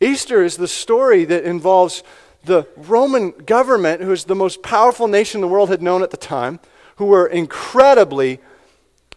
Easter 0.00 0.42
is 0.42 0.56
the 0.56 0.68
story 0.68 1.24
that 1.24 1.44
involves 1.44 2.02
the 2.44 2.66
Roman 2.76 3.30
government, 3.30 4.02
who 4.02 4.10
is 4.10 4.24
the 4.24 4.34
most 4.34 4.62
powerful 4.62 5.06
nation 5.06 5.40
the 5.40 5.48
world 5.48 5.68
had 5.68 5.80
known 5.80 6.02
at 6.02 6.10
the 6.10 6.16
time, 6.16 6.58
who 6.96 7.06
were 7.06 7.26
incredibly 7.26 8.40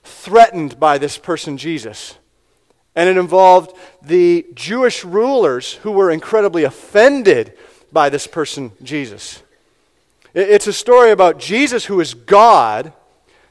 threatened 0.03 0.79
by 0.79 0.97
this 0.97 1.17
person, 1.17 1.57
Jesus. 1.57 2.17
And 2.95 3.09
it 3.09 3.17
involved 3.17 3.75
the 4.01 4.45
Jewish 4.53 5.03
rulers 5.03 5.73
who 5.73 5.91
were 5.91 6.11
incredibly 6.11 6.63
offended 6.63 7.57
by 7.95 8.09
this 8.09 8.27
person, 8.27 8.73
Jesus. 8.83 9.41
It's 10.33 10.67
a 10.67 10.73
story 10.73 11.11
about 11.11 11.39
Jesus, 11.39 11.85
who 11.85 12.01
is 12.01 12.13
God, 12.13 12.91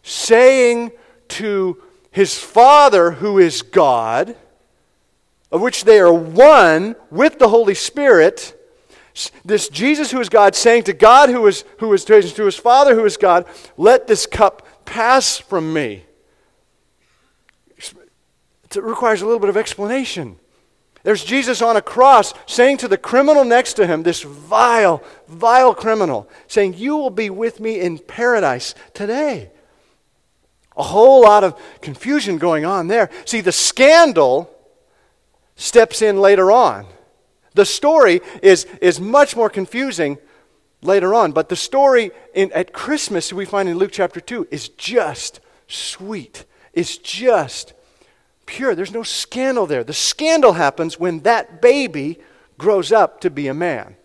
saying 0.03 0.93
to 1.29 1.83
his 2.11 2.39
Father, 2.39 3.13
who 3.13 3.39
is 3.39 3.63
God, 3.63 4.37
of 5.51 5.63
which 5.63 5.85
they 5.85 5.99
are 5.99 6.13
one 6.13 6.95
with 7.11 7.39
the 7.39 7.49
Holy 7.49 7.75
Spirit. 7.75 8.55
This 9.47 9.71
Jesus, 9.71 10.11
who 10.11 10.21
is 10.21 10.29
God, 10.29 10.55
saying 10.55 10.83
to 10.85 10.93
God, 10.93 11.31
who 11.31 11.47
is, 11.47 11.65
who 11.79 11.91
is 11.95 12.05
to 12.05 12.45
his 12.45 12.57
Father, 12.57 12.95
who 12.95 13.07
is 13.07 13.17
God, 13.17 13.47
let 13.79 14.07
this 14.07 14.27
cup 14.27 14.85
pass 14.85 15.39
from 15.39 15.73
me. 15.73 16.05
It 17.79 18.83
requires 18.83 19.23
a 19.23 19.25
little 19.25 19.41
bit 19.41 19.49
of 19.49 19.57
explanation. 19.57 20.39
There's 21.05 21.23
Jesus 21.23 21.61
on 21.61 21.77
a 21.77 21.83
cross 21.83 22.33
saying 22.47 22.79
to 22.79 22.89
the 22.89 22.97
criminal 22.97 23.45
next 23.45 23.75
to 23.75 23.87
him, 23.87 24.03
this 24.03 24.23
vile, 24.23 25.05
vile 25.29 25.75
criminal, 25.75 26.29
saying, 26.49 26.75
You 26.75 26.97
will 26.97 27.11
be 27.11 27.29
with 27.29 27.61
me 27.61 27.79
in 27.79 27.99
paradise 27.99 28.75
today. 28.95 29.51
A 30.77 30.83
whole 30.83 31.23
lot 31.23 31.45
of 31.45 31.61
confusion 31.83 32.39
going 32.39 32.65
on 32.65 32.89
there. 32.89 33.11
See, 33.27 33.43
the 33.43 33.53
scandal 33.53 34.51
steps 35.57 36.01
in 36.01 36.19
later 36.21 36.51
on. 36.51 36.87
The 37.53 37.67
story 37.67 38.23
is, 38.43 38.65
is 38.81 38.99
much 38.99 39.37
more 39.37 39.51
confusing 39.51 40.17
later 40.81 41.15
on, 41.15 41.33
but 41.33 41.51
the 41.51 41.57
story 41.57 42.13
in, 42.35 42.51
at 42.53 42.73
Christmas 42.73 43.33
we 43.33 43.45
find 43.45 43.69
in 43.69 43.77
Luke 43.77 43.93
chapter 43.93 44.21
2 44.21 44.49
is 44.51 44.71
just 44.71 45.41
sweet. 45.69 46.47
It's 46.73 46.97
just 46.97 47.75
pure. 48.47 48.75
There's 48.75 48.93
no 48.93 49.03
scandal 49.03 49.67
there. 49.67 49.85
The 49.85 49.93
scandal 49.93 50.55
happens 50.55 50.99
when 50.99 51.21
that 51.21 51.61
baby 51.61 52.19
grows 52.59 52.93
up 52.93 53.21
to 53.21 53.31
be 53.31 53.49
a 53.49 53.55
man. 53.55 53.97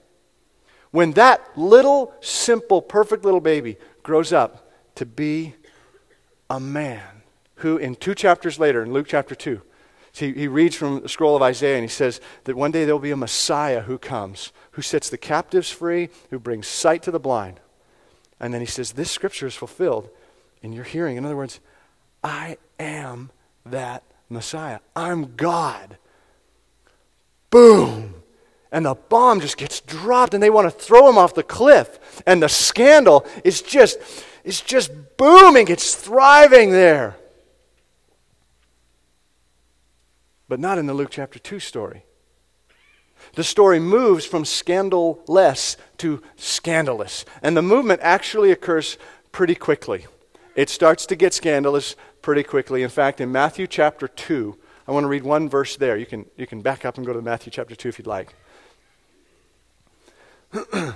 When 0.92 1.12
that 1.14 1.42
little, 1.58 2.14
simple, 2.20 2.82
perfect 2.82 3.24
little 3.24 3.42
baby 3.42 3.78
grows 4.02 4.34
up 4.34 4.72
to 4.96 5.06
be 5.06 5.54
a 6.50 6.60
man 6.60 7.22
who, 7.56 7.78
in 7.78 7.96
two 7.96 8.16
chapters 8.16 8.58
later, 8.58 8.84
in 8.84 8.92
Luke 8.92 9.08
chapter 9.08 9.36
2, 9.36 9.62
he, 10.14 10.34
he 10.34 10.48
reads 10.48 10.76
from 10.76 11.02
the 11.02 11.10
scroll 11.10 11.36
of 11.36 11.42
Isaiah 11.42 11.76
and 11.76 11.84
he 11.84 11.90
says 11.90 12.20
that 12.46 12.56
one 12.56 12.72
day 12.72 12.86
there 12.86 12.96
will 12.96 13.00
be 13.00 13.12
a 13.12 13.18
Messiah 13.18 13.82
who 13.82 13.98
comes, 13.98 14.52
who 14.72 14.82
sets 14.82 15.10
the 15.10 15.18
captives 15.18 15.70
free, 15.70 16.10
who 16.30 16.40
brings 16.40 16.68
sight 16.68 17.04
to 17.04 17.12
the 17.12 17.20
blind. 17.20 17.60
And 18.40 18.54
then 18.54 18.62
he 18.62 18.68
says, 18.68 18.94
This 18.94 19.12
scripture 19.12 19.48
is 19.48 19.56
fulfilled 19.56 20.10
in 20.62 20.74
your 20.74 20.84
hearing. 20.84 21.18
In 21.18 21.26
other 21.26 21.38
words, 21.38 21.60
I 22.24 22.58
am 22.80 23.32
that 23.66 24.04
Messiah. 24.30 24.80
I'm 24.96 25.36
God. 25.36 25.98
Boom! 27.50 28.20
and 28.72 28.86
the 28.86 28.96
bomb 28.96 29.40
just 29.40 29.58
gets 29.58 29.82
dropped 29.82 30.34
and 30.34 30.42
they 30.42 30.50
want 30.50 30.66
to 30.66 30.72
throw 30.72 31.10
him 31.10 31.18
off 31.18 31.34
the 31.34 31.44
cliff 31.44 32.22
and 32.26 32.42
the 32.42 32.50
scandal 32.50 33.26
is 33.44 33.62
just 33.62 33.98
is 34.44 34.62
just 34.62 34.92
booming 35.18 35.68
it's 35.68 35.96
thriving 35.96 36.72
there 36.72 37.18
but 40.48 40.60
not 40.60 40.78
in 40.78 40.86
the 40.86 40.94
luke 40.94 41.10
chapter 41.12 41.40
2 41.40 41.60
story 41.60 42.04
the 43.34 43.44
story 43.44 43.80
moves 43.80 44.26
from 44.26 44.46
scandal 44.46 45.24
less 45.28 45.76
to 45.98 46.22
scandalous 46.36 47.26
and 47.42 47.58
the 47.58 47.62
movement 47.62 48.00
actually 48.04 48.52
occurs 48.52 48.98
pretty 49.32 49.56
quickly 49.56 50.06
it 50.60 50.70
starts 50.70 51.06
to 51.06 51.16
get 51.16 51.34
scandalous 51.34 51.96
pretty 52.22 52.44
quickly. 52.44 52.84
In 52.84 52.90
fact 52.90 53.22
in 53.22 53.32
matthew 53.32 53.66
chapter 53.66 54.10
2 54.10 54.58
i 54.90 54.92
want 54.92 55.06
to 55.06 55.08
read 55.08 55.24
one 55.24 55.48
verse 55.48 55.78
there. 55.78 55.96
You 55.96 56.06
can, 56.06 56.26
you 56.36 56.46
can 56.46 56.62
back 56.62 56.84
up 56.84 56.98
and 56.98 57.06
go 57.06 57.14
to 57.14 57.22
matthew 57.22 57.50
chapter 57.50 57.76
2 57.76 57.88
if 57.88 57.98
you'd 57.98 58.08
like. 58.08 58.34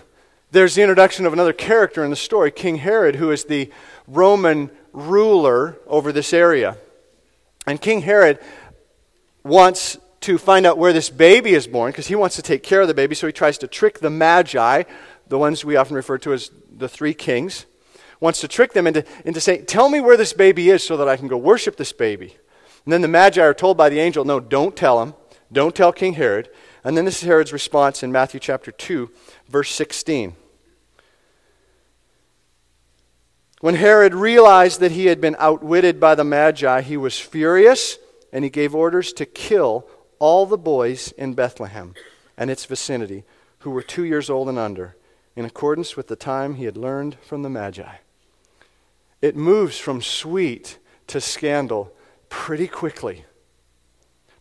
There's 0.52 0.76
the 0.76 0.82
introduction 0.82 1.26
of 1.26 1.32
another 1.32 1.54
character 1.54 2.04
in 2.04 2.10
the 2.10 2.18
story, 2.18 2.52
King 2.52 2.76
Herod, 2.76 3.16
who 3.16 3.32
is 3.32 3.46
the 3.46 3.72
Roman 4.06 4.70
ruler 4.92 5.78
over 5.88 6.12
this 6.12 6.34
area. 6.34 6.76
And 7.66 7.80
King 7.80 8.02
Herod 8.02 8.40
wants 9.44 9.98
to 10.22 10.38
find 10.38 10.66
out 10.66 10.78
where 10.78 10.92
this 10.92 11.10
baby 11.10 11.54
is 11.54 11.68
born 11.68 11.92
because 11.92 12.08
he 12.08 12.16
wants 12.16 12.36
to 12.36 12.42
take 12.42 12.64
care 12.64 12.82
of 12.82 12.90
the 12.90 12.94
baby, 12.94 13.16
so 13.16 13.28
he 13.28 13.34
tries 13.34 13.58
to 13.60 13.68
trick 13.68 14.00
the 14.00 14.10
Magi, 14.10 14.84
the 15.28 15.38
ones 15.38 15.64
we 15.64 15.78
often 15.78 15.96
refer 15.96 16.18
to 16.18 16.34
as 16.34 16.52
the 16.70 16.90
three 16.90 17.14
kings, 17.14 17.66
wants 18.24 18.40
to 18.40 18.48
trick 18.48 18.72
them 18.72 18.88
into, 18.88 19.04
into 19.26 19.42
saying, 19.42 19.66
Tell 19.66 19.90
me 19.90 20.00
where 20.00 20.16
this 20.16 20.32
baby 20.32 20.70
is 20.70 20.82
so 20.82 20.96
that 20.96 21.10
I 21.10 21.18
can 21.18 21.28
go 21.28 21.36
worship 21.36 21.76
this 21.76 21.92
baby. 21.92 22.38
And 22.86 22.94
then 22.94 23.02
the 23.02 23.10
Magi 23.10 23.42
are 23.42 23.54
told 23.54 23.76
by 23.76 23.90
the 23.90 24.00
angel, 24.00 24.24
No, 24.24 24.40
don't 24.40 24.78
tell 24.78 25.04
him. 25.04 25.14
Don't 25.52 25.76
tell 25.76 25.92
King 25.92 26.14
Herod. 26.14 26.50
And 26.86 26.96
then 26.96 27.04
this 27.04 27.22
is 27.22 27.28
Herod's 27.28 27.52
response 27.52 28.02
in 28.02 28.14
Matthew 28.14 28.40
chapter 28.40 28.72
2, 28.72 29.12
verse 29.50 29.72
16. 29.72 30.38
When 33.60 33.76
Herod 33.76 34.14
realized 34.14 34.80
that 34.80 34.94
he 34.94 35.08
had 35.08 35.20
been 35.20 35.36
outwitted 35.38 36.00
by 36.00 36.16
the 36.16 36.24
Magi, 36.24 36.80
he 36.80 36.96
was 36.96 37.20
furious 37.20 37.98
and 38.32 38.46
he 38.46 38.50
gave 38.50 38.74
orders 38.74 39.12
to 39.14 39.26
kill 39.26 39.86
all 40.20 40.46
the 40.46 40.58
boys 40.58 41.12
in 41.18 41.34
Bethlehem 41.34 41.94
and 42.38 42.50
its 42.50 42.64
vicinity 42.64 43.26
who 43.60 43.72
were 43.72 43.82
two 43.82 44.06
years 44.06 44.30
old 44.30 44.48
and 44.48 44.58
under, 44.58 44.96
in 45.36 45.44
accordance 45.44 45.98
with 45.98 46.08
the 46.08 46.16
time 46.16 46.56
he 46.56 46.64
had 46.64 46.78
learned 46.78 47.18
from 47.22 47.42
the 47.42 47.50
Magi. 47.50 47.96
It 49.24 49.38
moves 49.38 49.78
from 49.78 50.02
sweet 50.02 50.80
to 51.08 51.22
scandal 51.22 51.94
pretty 52.28 52.68
quickly. 52.68 53.24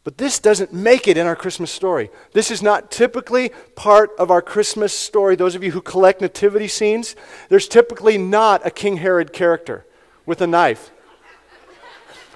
But 0.02 0.18
this 0.18 0.40
doesn't 0.40 0.72
make 0.72 1.06
it 1.06 1.16
in 1.16 1.24
our 1.24 1.36
Christmas 1.36 1.70
story. 1.70 2.10
This 2.32 2.50
is 2.50 2.64
not 2.64 2.90
typically 2.90 3.52
part 3.76 4.10
of 4.18 4.32
our 4.32 4.42
Christmas 4.42 4.92
story. 4.92 5.36
Those 5.36 5.54
of 5.54 5.62
you 5.62 5.70
who 5.70 5.80
collect 5.80 6.20
nativity 6.20 6.66
scenes, 6.66 7.14
there's 7.48 7.68
typically 7.68 8.18
not 8.18 8.66
a 8.66 8.72
King 8.72 8.96
Herod 8.96 9.32
character 9.32 9.86
with 10.26 10.40
a 10.40 10.48
knife. 10.48 10.90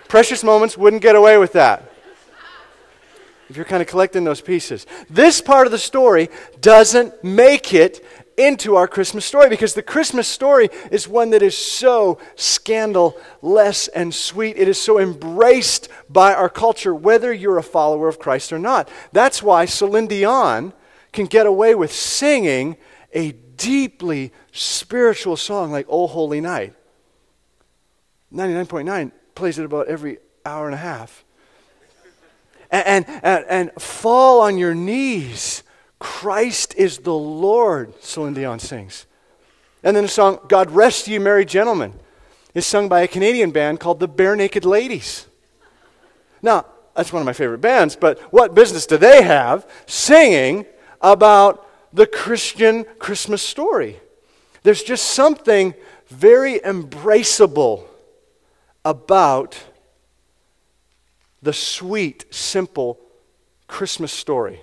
Precious 0.07 0.45
Moments 0.45 0.79
wouldn't 0.79 1.03
get 1.03 1.17
away 1.17 1.38
with 1.38 1.53
that. 1.55 1.91
If 3.50 3.57
you're 3.57 3.65
kind 3.65 3.83
of 3.83 3.88
collecting 3.88 4.23
those 4.23 4.41
pieces. 4.41 4.87
This 5.11 5.41
part 5.41 5.67
of 5.67 5.73
the 5.73 5.79
story 5.79 6.29
doesn't 6.61 7.25
make 7.25 7.75
it 7.75 8.07
into 8.37 8.76
our 8.76 8.87
Christmas 8.87 9.25
story 9.25 9.49
because 9.49 9.75
the 9.75 9.83
Christmas 9.83 10.28
story 10.28 10.69
is 10.90 11.09
one 11.09 11.31
that 11.31 11.43
is 11.43 11.57
so 11.57 12.19
scandalous 12.35 13.88
and 13.88 14.14
sweet. 14.14 14.57
It 14.57 14.69
is 14.69 14.81
so 14.81 14.99
embraced 14.99 15.88
by 16.09 16.35
our 16.35 16.49
culture, 16.49 16.95
whether 16.95 17.33
you're 17.33 17.59
a 17.59 17.62
follower 17.62 18.09
of 18.09 18.19
Christ 18.19 18.52
or 18.52 18.59
not. 18.59 18.88
That's 19.12 19.43
why 19.43 19.64
Celine 19.64 20.07
Dion 20.07 20.73
can 21.12 21.26
get 21.26 21.47
away 21.47 21.75
with 21.75 21.93
singing 21.93 22.76
a 23.12 23.33
deeply 23.33 24.33
spiritual 24.52 25.37
song 25.37 25.73
like 25.73 25.87
Oh 25.88 26.07
Holy 26.07 26.40
Night. 26.40 26.75
99.9 28.33 29.12
plays 29.35 29.59
it 29.59 29.64
about 29.64 29.87
every 29.88 30.19
hour 30.45 30.66
and 30.66 30.75
a 30.75 30.78
half. 30.78 31.25
And, 32.71 33.06
and, 33.23 33.45
and, 33.49 33.73
fall 33.80 34.41
on 34.41 34.58
your 34.58 34.75
knees 34.75 35.63
Christ 35.99 36.75
is 36.76 36.99
the 36.99 37.15
Lord, 37.15 37.95
Celine 38.02 38.35
Dion 38.35 38.59
sings. 38.59 39.06
And 39.82 39.97
then 39.97 40.04
the 40.04 40.09
song, 40.09 40.41
God 40.49 40.71
Rest 40.71 41.09
You 41.09 41.21
Merry 41.21 41.45
Gentlemen, 41.45 41.95
is 42.54 42.67
sung 42.67 42.89
by 42.89 43.02
a 43.02 43.09
Canadian 43.09 43.50
band 43.50 43.80
called 43.80 44.00
the 44.00 44.09
Barenaked 44.09 44.65
Ladies. 44.65 45.26
Now, 46.43 46.67
that's 46.95 47.13
one 47.13 47.21
of 47.21 47.26
my 47.26 47.32
favorite 47.32 47.61
bands, 47.61 47.97
but 47.97 48.19
what 48.32 48.54
business 48.54 48.87
do 48.87 48.97
they 48.97 49.23
have 49.23 49.71
singing 49.87 50.65
about 51.00 51.69
the 51.93 52.06
Christian 52.06 52.85
Christmas 52.99 53.43
story? 53.43 54.00
There's 54.63 54.82
just 54.82 55.04
something 55.06 55.75
very 56.09 56.59
embraceable 56.61 57.85
about 58.85 59.59
the 61.43 61.52
sweet, 61.52 62.25
simple 62.30 62.99
Christmas 63.67 64.13
story. 64.13 64.63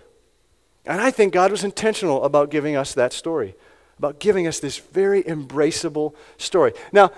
And 0.85 1.01
I 1.01 1.11
think 1.11 1.33
God 1.33 1.51
was 1.51 1.63
intentional 1.63 2.23
about 2.23 2.49
giving 2.49 2.75
us 2.75 2.93
that 2.93 3.13
story, 3.13 3.55
about 3.97 4.19
giving 4.19 4.47
us 4.47 4.59
this 4.59 4.77
very 4.77 5.23
embraceable 5.23 6.13
story. 6.37 6.73
Now, 6.91 7.11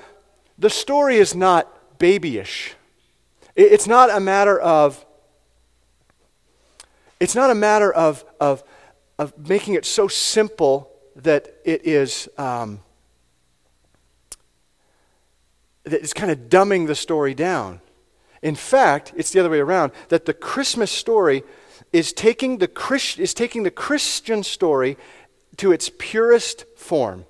the 0.57 0.69
story 0.69 1.17
is 1.17 1.35
not 1.35 1.97
babyish. 1.97 2.75
It's 3.55 3.87
not 3.87 4.09
a 4.09 4.19
matter 4.19 4.59
of 4.59 5.05
it's 7.19 7.33
not 7.33 7.49
a 7.49 7.55
matter 7.55 7.91
of, 7.91 8.25
of, 8.41 8.61
of 9.17 9.47
making 9.47 9.75
it 9.75 9.85
so 9.85 10.09
simple 10.09 10.91
that 11.15 11.55
it 11.63 11.85
is 11.87 12.27
um, 12.37 12.81
that 15.85 15.93
it's 15.93 16.13
kind 16.13 16.29
of 16.29 16.49
dumbing 16.49 16.87
the 16.87 16.95
story 16.95 17.33
down. 17.33 17.79
In 18.41 18.55
fact, 18.55 19.13
it's 19.15 19.31
the 19.31 19.39
other 19.39 19.49
way 19.49 19.59
around, 19.59 19.91
that 20.09 20.25
the 20.25 20.33
Christmas 20.33 20.91
story 20.91 21.43
is 21.93 22.13
taking 22.13 22.57
the, 22.57 22.67
Christ, 22.67 23.19
is 23.19 23.33
taking 23.33 23.63
the 23.63 23.71
Christian 23.71 24.43
story 24.43 24.97
to 25.57 25.71
its 25.71 25.89
purest 25.97 26.65
form. 26.77 27.25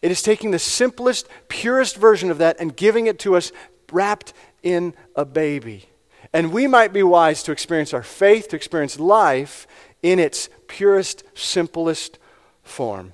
It 0.00 0.10
is 0.10 0.22
taking 0.22 0.50
the 0.50 0.58
simplest, 0.58 1.28
purest 1.48 1.96
version 1.96 2.30
of 2.30 2.38
that 2.38 2.58
and 2.60 2.76
giving 2.76 3.06
it 3.06 3.18
to 3.20 3.36
us 3.36 3.52
wrapped 3.92 4.32
in 4.62 4.94
a 5.16 5.24
baby. 5.24 5.88
And 6.32 6.52
we 6.52 6.66
might 6.66 6.92
be 6.92 7.02
wise 7.02 7.42
to 7.44 7.52
experience 7.52 7.94
our 7.94 8.02
faith, 8.02 8.48
to 8.48 8.56
experience 8.56 8.98
life 9.00 9.66
in 10.02 10.18
its 10.18 10.48
purest, 10.66 11.24
simplest 11.34 12.18
form. 12.62 13.12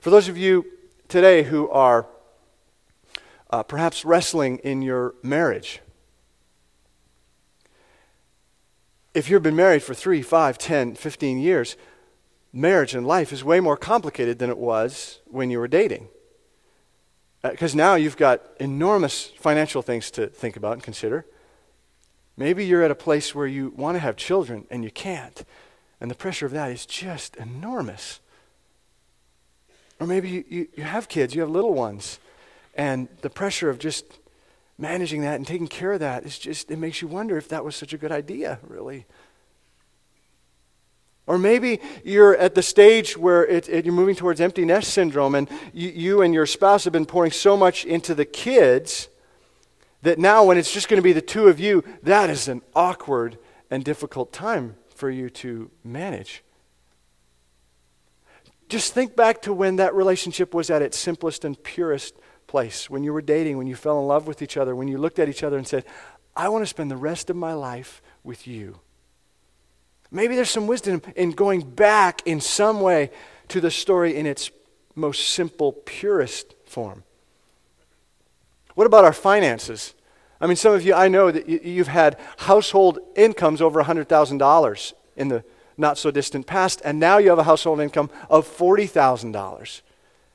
For 0.00 0.10
those 0.10 0.28
of 0.28 0.36
you 0.36 0.66
today 1.08 1.42
who 1.42 1.68
are 1.70 2.06
uh, 3.50 3.62
perhaps 3.62 4.04
wrestling 4.04 4.58
in 4.58 4.82
your 4.82 5.14
marriage, 5.22 5.80
if 9.14 9.30
you've 9.30 9.42
been 9.42 9.56
married 9.56 9.82
for 9.82 9.94
3, 9.94 10.22
5, 10.22 10.58
10, 10.58 10.94
15 10.96 11.38
years, 11.38 11.76
marriage 12.52 12.94
and 12.94 13.06
life 13.06 13.32
is 13.32 13.44
way 13.44 13.60
more 13.60 13.76
complicated 13.76 14.40
than 14.40 14.50
it 14.50 14.58
was 14.58 15.20
when 15.26 15.50
you 15.50 15.58
were 15.60 15.68
dating. 15.68 16.08
Because 17.42 17.74
uh, 17.74 17.78
now 17.78 17.94
you've 17.94 18.16
got 18.16 18.42
enormous 18.58 19.26
financial 19.38 19.82
things 19.82 20.10
to 20.12 20.26
think 20.26 20.56
about 20.56 20.72
and 20.72 20.82
consider. 20.82 21.24
Maybe 22.36 22.64
you're 22.66 22.82
at 22.82 22.90
a 22.90 22.96
place 22.96 23.34
where 23.34 23.46
you 23.46 23.72
want 23.76 23.94
to 23.94 24.00
have 24.00 24.16
children 24.16 24.66
and 24.70 24.82
you 24.82 24.90
can't. 24.90 25.44
And 26.00 26.10
the 26.10 26.16
pressure 26.16 26.46
of 26.46 26.52
that 26.52 26.72
is 26.72 26.84
just 26.84 27.36
enormous. 27.36 28.20
Or 30.00 30.06
maybe 30.06 30.28
you, 30.28 30.44
you, 30.48 30.68
you 30.76 30.82
have 30.82 31.08
kids, 31.08 31.34
you 31.34 31.40
have 31.42 31.50
little 31.50 31.72
ones, 31.72 32.18
and 32.74 33.08
the 33.20 33.30
pressure 33.30 33.70
of 33.70 33.78
just 33.78 34.04
managing 34.78 35.22
that 35.22 35.36
and 35.36 35.46
taking 35.46 35.68
care 35.68 35.92
of 35.92 36.00
that 36.00 36.24
is 36.24 36.38
just, 36.38 36.70
it 36.70 36.78
makes 36.78 37.00
you 37.00 37.08
wonder 37.08 37.36
if 37.36 37.48
that 37.48 37.64
was 37.64 37.76
such 37.76 37.92
a 37.92 37.98
good 37.98 38.12
idea, 38.12 38.58
really. 38.62 39.06
Or 41.26 41.38
maybe 41.38 41.80
you're 42.04 42.36
at 42.36 42.54
the 42.54 42.62
stage 42.62 43.16
where 43.16 43.46
it, 43.46 43.68
it, 43.68 43.84
you're 43.86 43.94
moving 43.94 44.14
towards 44.14 44.40
empty 44.40 44.64
nest 44.64 44.92
syndrome 44.92 45.34
and 45.34 45.48
you, 45.72 45.88
you 45.88 46.22
and 46.22 46.34
your 46.34 46.44
spouse 46.44 46.84
have 46.84 46.92
been 46.92 47.06
pouring 47.06 47.32
so 47.32 47.56
much 47.56 47.84
into 47.84 48.14
the 48.14 48.26
kids 48.26 49.08
that 50.02 50.18
now, 50.18 50.44
when 50.44 50.58
it's 50.58 50.70
just 50.70 50.88
going 50.88 50.98
to 50.98 51.02
be 51.02 51.14
the 51.14 51.22
two 51.22 51.48
of 51.48 51.58
you, 51.58 51.82
that 52.02 52.28
is 52.28 52.46
an 52.46 52.60
awkward 52.76 53.38
and 53.70 53.82
difficult 53.82 54.34
time 54.34 54.76
for 54.94 55.08
you 55.08 55.30
to 55.30 55.70
manage. 55.82 56.44
Just 58.68 58.92
think 58.92 59.16
back 59.16 59.40
to 59.42 59.52
when 59.54 59.76
that 59.76 59.94
relationship 59.94 60.52
was 60.52 60.68
at 60.68 60.82
its 60.82 60.98
simplest 60.98 61.44
and 61.44 61.62
purest 61.62 62.14
place, 62.46 62.88
when 62.88 63.04
you 63.04 63.12
were 63.12 63.22
dating, 63.22 63.58
when 63.58 63.66
you 63.66 63.76
fell 63.76 63.98
in 64.00 64.06
love 64.06 64.26
with 64.26 64.42
each 64.42 64.56
other, 64.56 64.74
when 64.74 64.88
you 64.88 64.98
looked 64.98 65.18
at 65.18 65.28
each 65.28 65.42
other 65.42 65.56
and 65.56 65.66
said, 65.66 65.84
I 66.36 66.48
want 66.48 66.62
to 66.62 66.66
spend 66.66 66.90
the 66.90 66.96
rest 66.96 67.30
of 67.30 67.36
my 67.36 67.52
life 67.52 68.02
with 68.22 68.46
you. 68.46 68.80
Maybe 70.10 70.36
there's 70.36 70.50
some 70.50 70.66
wisdom 70.66 71.02
in 71.16 71.32
going 71.32 71.62
back 71.62 72.22
in 72.24 72.40
some 72.40 72.80
way 72.80 73.10
to 73.48 73.60
the 73.60 73.70
story 73.70 74.16
in 74.16 74.26
its 74.26 74.50
most 74.94 75.30
simple, 75.30 75.72
purest 75.72 76.54
form. 76.66 77.02
What 78.74 78.86
about 78.86 79.04
our 79.04 79.12
finances? 79.12 79.94
I 80.40 80.46
mean, 80.46 80.56
some 80.56 80.72
of 80.72 80.84
you, 80.84 80.94
I 80.94 81.08
know 81.08 81.30
that 81.30 81.48
you've 81.48 81.88
had 81.88 82.18
household 82.38 82.98
incomes 83.16 83.60
over 83.60 83.82
$100,000 83.82 84.92
in 85.16 85.28
the 85.28 85.44
not 85.76 85.98
so 85.98 86.10
distant 86.10 86.46
past, 86.46 86.80
and 86.84 87.00
now 87.00 87.18
you 87.18 87.30
have 87.30 87.38
a 87.38 87.44
household 87.44 87.80
income 87.80 88.10
of 88.30 88.46
$40,000. 88.46 89.80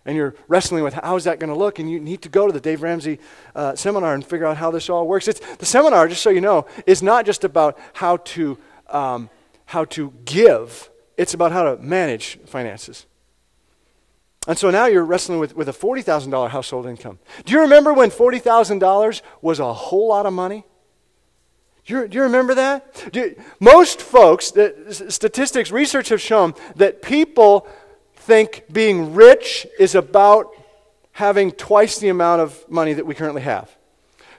And 0.10 0.18
you're 0.18 0.34
wrestling 0.48 0.84
with 0.84 0.96
how 0.96 1.18
is 1.18 1.26
that 1.26 1.38
going 1.38 1.52
to 1.52 1.56
look, 1.56 1.78
and 1.78 1.88
you 1.88 2.00
need 2.00 2.24
to 2.24 2.30
go 2.30 2.48
to 2.48 2.52
the 2.52 2.60
Dave 2.60 2.82
Ramsey 2.82 3.20
uh, 3.54 3.76
seminar 3.76 4.16
and 4.16 4.26
figure 4.26 4.48
out 4.48 4.58
how 4.58 4.72
this 4.72 4.90
all 4.90 5.08
works. 5.08 5.28
It's, 5.28 5.40
the 5.58 5.68
seminar, 5.68 6.08
just 6.08 6.24
so 6.24 6.32
you 6.32 6.42
know, 6.42 6.66
is 6.88 7.04
not 7.04 7.28
just 7.28 7.44
about 7.44 7.78
how 7.94 8.18
to, 8.18 8.58
um, 8.88 9.30
how 9.66 9.86
to 9.86 10.12
give, 10.26 10.90
it's 11.16 11.36
about 11.36 11.52
how 11.52 11.62
to 11.62 11.78
manage 11.80 12.40
finances. 12.48 13.06
And 14.48 14.58
so 14.58 14.72
now 14.72 14.88
you're 14.88 15.06
wrestling 15.06 15.38
with, 15.38 15.56
with 15.56 15.70
a 15.70 15.74
$40,000 15.74 16.50
household 16.50 16.88
income. 16.88 17.20
Do 17.46 17.54
you 17.54 17.62
remember 17.62 17.94
when 17.94 18.10
$40,000 18.10 19.22
was 19.44 19.60
a 19.60 19.72
whole 19.72 20.08
lot 20.08 20.26
of 20.26 20.34
money? 20.34 20.66
Do 21.86 22.08
you, 22.10 22.24
remember 22.24 22.56
that? 22.56 23.12
You, 23.14 23.36
most 23.60 24.02
folks, 24.02 24.50
the, 24.50 25.08
statistics, 25.10 25.70
research 25.70 26.10
have 26.10 26.20
shown 26.20 26.56
that 26.78 27.04
people 27.04 27.68
think 28.20 28.66
being 28.72 29.14
rich 29.14 29.66
is 29.80 29.96
about 29.96 30.54
having 31.14 31.52
twice 31.52 32.00
the 32.00 32.10
amount 32.10 32.42
of 32.42 32.70
money 32.70 32.94
that 32.94 33.06
we 33.06 33.16
currently 33.16 33.42
have. 33.42 33.76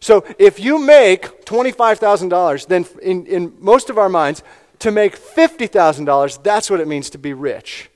So 0.00 0.24
if 0.38 0.58
you 0.58 0.78
make 0.78 1.44
$25,000, 1.44 2.66
then 2.66 2.86
in, 3.02 3.26
in 3.26 3.52
most 3.58 3.90
of 3.90 3.98
our 3.98 4.08
minds, 4.08 4.42
to 4.78 4.90
make 4.90 5.18
$50,000, 5.18 6.42
that's 6.42 6.70
what 6.70 6.80
it 6.80 6.88
means 6.88 7.10
to 7.10 7.18
be 7.18 7.34
rich. 7.34 7.90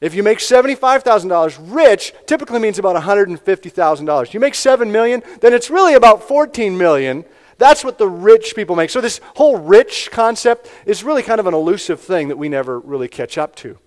If 0.00 0.14
you 0.14 0.22
make 0.22 0.38
$75,000, 0.38 1.58
rich 1.60 2.14
typically 2.26 2.58
means 2.58 2.78
about 2.78 2.96
$150,000. 2.96 4.34
You 4.34 4.40
make 4.40 4.54
7 4.54 4.92
million, 4.92 5.22
then 5.40 5.52
it's 5.52 5.70
really 5.70 5.94
about 5.94 6.22
14 6.22 6.76
million. 6.76 7.24
that's 7.58 7.82
what 7.82 7.96
the 7.96 8.08
rich 8.08 8.54
people 8.54 8.76
make. 8.76 8.90
So, 8.90 9.00
this 9.00 9.20
whole 9.36 9.56
rich 9.56 10.10
concept 10.10 10.70
is 10.84 11.02
really 11.02 11.22
kind 11.22 11.40
of 11.40 11.46
an 11.46 11.54
elusive 11.54 12.00
thing 12.00 12.28
that 12.28 12.36
we 12.36 12.50
never 12.50 12.78
really 12.78 13.08
catch 13.08 13.38
up 13.38 13.56
to. 13.56 13.78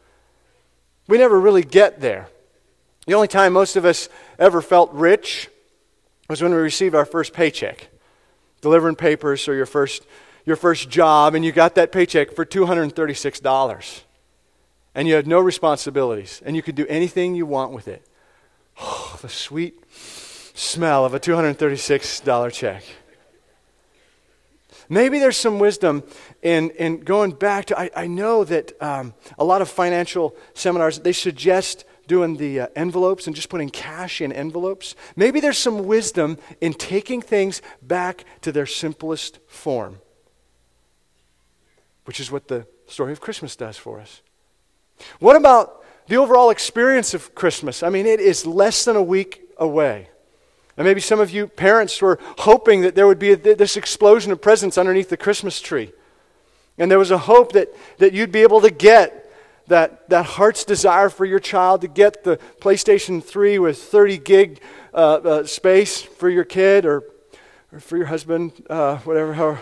We 1.09 1.17
never 1.17 1.39
really 1.39 1.63
get 1.63 2.01
there. 2.01 2.29
The 3.07 3.15
only 3.15 3.27
time 3.27 3.51
most 3.51 3.75
of 3.75 3.83
us 3.83 4.09
ever 4.37 4.61
felt 4.61 4.93
rich 4.93 5.49
was 6.29 6.39
when 6.39 6.51
we 6.51 6.57
received 6.57 6.93
our 6.93 7.03
first 7.03 7.33
paycheck, 7.33 7.89
delivering 8.61 8.95
papers 8.95 9.47
or 9.47 9.55
your 9.55 9.65
first, 9.65 10.05
your 10.45 10.55
first 10.55 10.87
job, 10.87 11.33
and 11.33 11.43
you 11.43 11.51
got 11.51 11.73
that 11.73 11.91
paycheck 11.91 12.33
for 12.33 12.45
$236. 12.45 14.01
And 14.93 15.07
you 15.07 15.15
had 15.15 15.25
no 15.25 15.39
responsibilities, 15.39 16.43
and 16.45 16.55
you 16.55 16.61
could 16.61 16.75
do 16.75 16.85
anything 16.85 17.33
you 17.33 17.47
want 17.47 17.71
with 17.71 17.87
it. 17.87 18.05
Oh, 18.79 19.17
the 19.19 19.29
sweet 19.29 19.83
smell 20.53 21.05
of 21.05 21.15
a 21.15 21.19
$236 21.19 22.53
check. 22.53 22.83
Maybe 24.87 25.17
there's 25.17 25.37
some 25.37 25.57
wisdom 25.57 26.03
in, 26.41 26.69
in 26.71 27.01
going 27.01 27.31
back 27.31 27.65
to, 27.65 27.79
I, 27.79 27.89
I 27.95 28.07
know 28.07 28.43
that 28.43 28.81
um, 28.81 29.13
a 29.37 29.43
lot 29.43 29.61
of 29.61 29.69
financial 29.69 30.35
seminars, 30.53 30.99
they 30.99 31.11
suggest 31.11 31.85
doing 32.07 32.37
the 32.37 32.61
uh, 32.61 32.67
envelopes 32.75 33.27
and 33.27 33.35
just 33.35 33.49
putting 33.49 33.69
cash 33.69 34.21
in 34.21 34.31
envelopes. 34.31 34.95
Maybe 35.15 35.39
there's 35.39 35.57
some 35.57 35.85
wisdom 35.85 36.37
in 36.59 36.73
taking 36.73 37.21
things 37.21 37.61
back 37.81 38.25
to 38.41 38.51
their 38.51 38.65
simplest 38.65 39.39
form, 39.47 39.99
which 42.05 42.19
is 42.19 42.31
what 42.31 42.47
the 42.47 42.65
story 42.87 43.11
of 43.11 43.21
Christmas 43.21 43.55
does 43.55 43.77
for 43.77 43.99
us. 43.99 44.21
What 45.19 45.35
about 45.35 45.83
the 46.07 46.17
overall 46.17 46.49
experience 46.49 47.13
of 47.13 47.35
Christmas? 47.35 47.83
I 47.83 47.89
mean, 47.89 48.07
it 48.07 48.19
is 48.19 48.45
less 48.45 48.85
than 48.85 48.95
a 48.95 49.03
week 49.03 49.41
away. 49.57 50.09
And 50.75 50.85
maybe 50.85 51.01
some 51.01 51.19
of 51.19 51.29
you 51.29 51.47
parents 51.47 52.01
were 52.01 52.17
hoping 52.39 52.81
that 52.81 52.95
there 52.95 53.05
would 53.05 53.19
be 53.19 53.33
a, 53.33 53.35
this 53.35 53.77
explosion 53.77 54.31
of 54.31 54.41
presents 54.41 54.77
underneath 54.77 55.09
the 55.09 55.17
Christmas 55.17 55.61
tree. 55.61 55.91
And 56.79 56.89
there 56.89 56.97
was 56.97 57.11
a 57.11 57.17
hope 57.17 57.51
that, 57.51 57.75
that 57.97 58.13
you'd 58.13 58.31
be 58.31 58.41
able 58.41 58.61
to 58.61 58.71
get 58.71 59.31
that, 59.67 60.09
that 60.09 60.25
heart's 60.25 60.63
desire 60.63 61.09
for 61.09 61.25
your 61.25 61.39
child 61.39 61.81
to 61.81 61.87
get 61.87 62.23
the 62.23 62.37
PlayStation 62.59 63.23
3 63.23 63.59
with 63.59 63.77
30 63.77 64.17
gig 64.17 64.61
uh, 64.93 64.97
uh, 64.97 65.45
space 65.45 66.01
for 66.01 66.29
your 66.29 66.45
kid 66.45 66.85
or, 66.85 67.03
or 67.71 67.79
for 67.79 67.97
your 67.97 68.07
husband, 68.07 68.51
uh, 68.69 68.97
whatever, 68.99 69.33
however, 69.33 69.59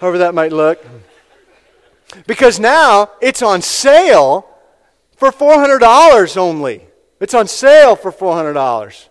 however 0.00 0.18
that 0.18 0.34
might 0.34 0.52
look. 0.52 0.82
Because 2.26 2.60
now 2.60 3.10
it's 3.20 3.42
on 3.42 3.60
sale 3.60 4.48
for 5.16 5.30
$400 5.30 6.36
only. 6.36 6.86
It's 7.20 7.34
on 7.34 7.46
sale 7.46 7.96
for 7.96 8.12
$400. 8.12 9.08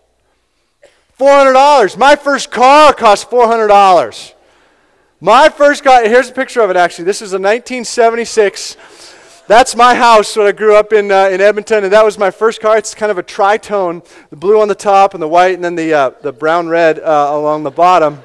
$400. 1.19 1.97
My 1.97 2.15
first 2.15 2.49
car 2.49 2.93
cost 2.93 3.29
$400. 3.29 4.33
My 5.23 5.49
first 5.49 5.83
car, 5.83 6.03
here's 6.03 6.31
a 6.31 6.33
picture 6.33 6.61
of 6.61 6.71
it 6.71 6.75
actually. 6.75 7.05
This 7.05 7.21
is 7.21 7.33
a 7.33 7.37
1976. 7.37 8.75
That's 9.45 9.75
my 9.75 9.93
house 9.93 10.35
when 10.35 10.47
I 10.47 10.51
grew 10.51 10.75
up 10.75 10.93
in, 10.93 11.11
uh, 11.11 11.27
in 11.27 11.39
Edmonton, 11.41 11.83
and 11.83 11.93
that 11.93 12.03
was 12.03 12.17
my 12.17 12.31
first 12.31 12.59
car. 12.59 12.75
It's 12.75 12.95
kind 12.95 13.11
of 13.11 13.19
a 13.19 13.23
tritone 13.23 14.03
the 14.31 14.35
blue 14.35 14.59
on 14.59 14.67
the 14.67 14.73
top 14.73 15.13
and 15.13 15.21
the 15.21 15.27
white, 15.27 15.53
and 15.53 15.63
then 15.63 15.75
the, 15.75 15.93
uh, 15.93 16.09
the 16.23 16.33
brown 16.33 16.69
red 16.69 16.97
uh, 16.97 17.29
along 17.33 17.61
the 17.61 17.69
bottom. 17.69 18.17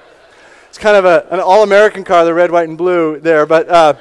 It's 0.70 0.78
kind 0.78 0.96
of 0.96 1.04
a, 1.04 1.26
an 1.30 1.38
all 1.38 1.62
American 1.62 2.02
car, 2.02 2.24
the 2.24 2.32
red, 2.32 2.50
white, 2.50 2.66
and 2.66 2.78
blue 2.78 3.20
there. 3.20 3.44
But 3.44 3.68
uh, 3.68 3.92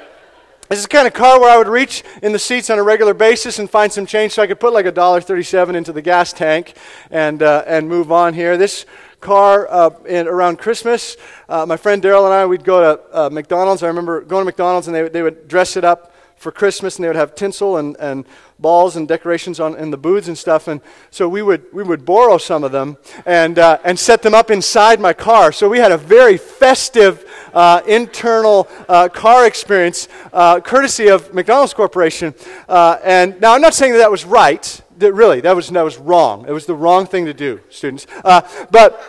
this 0.70 0.78
is 0.78 0.86
the 0.86 0.88
kind 0.88 1.06
of 1.06 1.12
car 1.12 1.38
where 1.38 1.50
I 1.50 1.58
would 1.58 1.68
reach 1.68 2.02
in 2.22 2.32
the 2.32 2.38
seats 2.38 2.70
on 2.70 2.78
a 2.78 2.82
regular 2.82 3.12
basis 3.12 3.58
and 3.58 3.68
find 3.68 3.92
some 3.92 4.06
change 4.06 4.32
so 4.32 4.42
I 4.42 4.46
could 4.46 4.58
put 4.58 4.72
like 4.72 4.86
a 4.86 4.90
dollar 4.90 5.20
thirty-seven 5.20 5.76
into 5.76 5.92
the 5.92 6.00
gas 6.00 6.32
tank 6.32 6.72
and, 7.10 7.42
uh, 7.42 7.62
and 7.66 7.90
move 7.90 8.10
on 8.10 8.32
here. 8.32 8.56
This 8.56 8.86
car 9.20 9.66
uh, 9.70 9.90
in, 10.06 10.28
around 10.28 10.58
Christmas, 10.58 11.16
uh, 11.48 11.66
my 11.66 11.76
friend 11.76 12.02
Daryl 12.02 12.24
and 12.24 12.34
I, 12.34 12.46
we'd 12.46 12.64
go 12.64 12.80
to 12.96 13.16
uh, 13.16 13.30
McDonald's. 13.30 13.82
I 13.82 13.88
remember 13.88 14.20
going 14.20 14.42
to 14.42 14.46
McDonald's 14.46 14.88
and 14.88 14.94
they, 14.94 15.08
they 15.08 15.22
would 15.22 15.48
dress 15.48 15.76
it 15.76 15.84
up 15.84 16.12
for 16.36 16.52
Christmas 16.52 16.96
and 16.96 17.04
they 17.04 17.08
would 17.08 17.16
have 17.16 17.34
tinsel 17.34 17.78
and, 17.78 17.96
and 17.98 18.26
balls 18.58 18.96
and 18.96 19.08
decorations 19.08 19.58
on 19.58 19.74
in 19.76 19.90
the 19.90 19.96
booths 19.96 20.28
and 20.28 20.36
stuff. 20.36 20.68
And 20.68 20.80
so 21.10 21.28
we 21.28 21.42
would, 21.42 21.64
we 21.72 21.82
would 21.82 22.04
borrow 22.04 22.38
some 22.38 22.62
of 22.62 22.72
them 22.72 22.98
and, 23.24 23.58
uh, 23.58 23.78
and 23.84 23.98
set 23.98 24.22
them 24.22 24.34
up 24.34 24.50
inside 24.50 25.00
my 25.00 25.12
car. 25.12 25.50
So 25.50 25.68
we 25.68 25.78
had 25.78 25.92
a 25.92 25.98
very 25.98 26.36
festive 26.36 27.24
uh, 27.54 27.80
internal 27.86 28.68
uh, 28.88 29.08
car 29.08 29.46
experience, 29.46 30.08
uh, 30.32 30.60
courtesy 30.60 31.08
of 31.08 31.32
McDonald's 31.32 31.72
Corporation. 31.72 32.34
Uh, 32.68 32.98
and 33.02 33.40
now 33.40 33.54
I'm 33.54 33.62
not 33.62 33.74
saying 33.74 33.92
that 33.92 33.98
that 33.98 34.10
was 34.10 34.24
right. 34.24 34.82
That 34.98 35.12
really, 35.12 35.40
that 35.42 35.54
was, 35.54 35.68
that 35.68 35.82
was 35.84 35.98
wrong. 35.98 36.46
It 36.48 36.52
was 36.52 36.66
the 36.66 36.74
wrong 36.74 37.06
thing 37.06 37.26
to 37.26 37.34
do, 37.34 37.60
students. 37.68 38.06
Uh, 38.24 38.40
but 38.70 39.00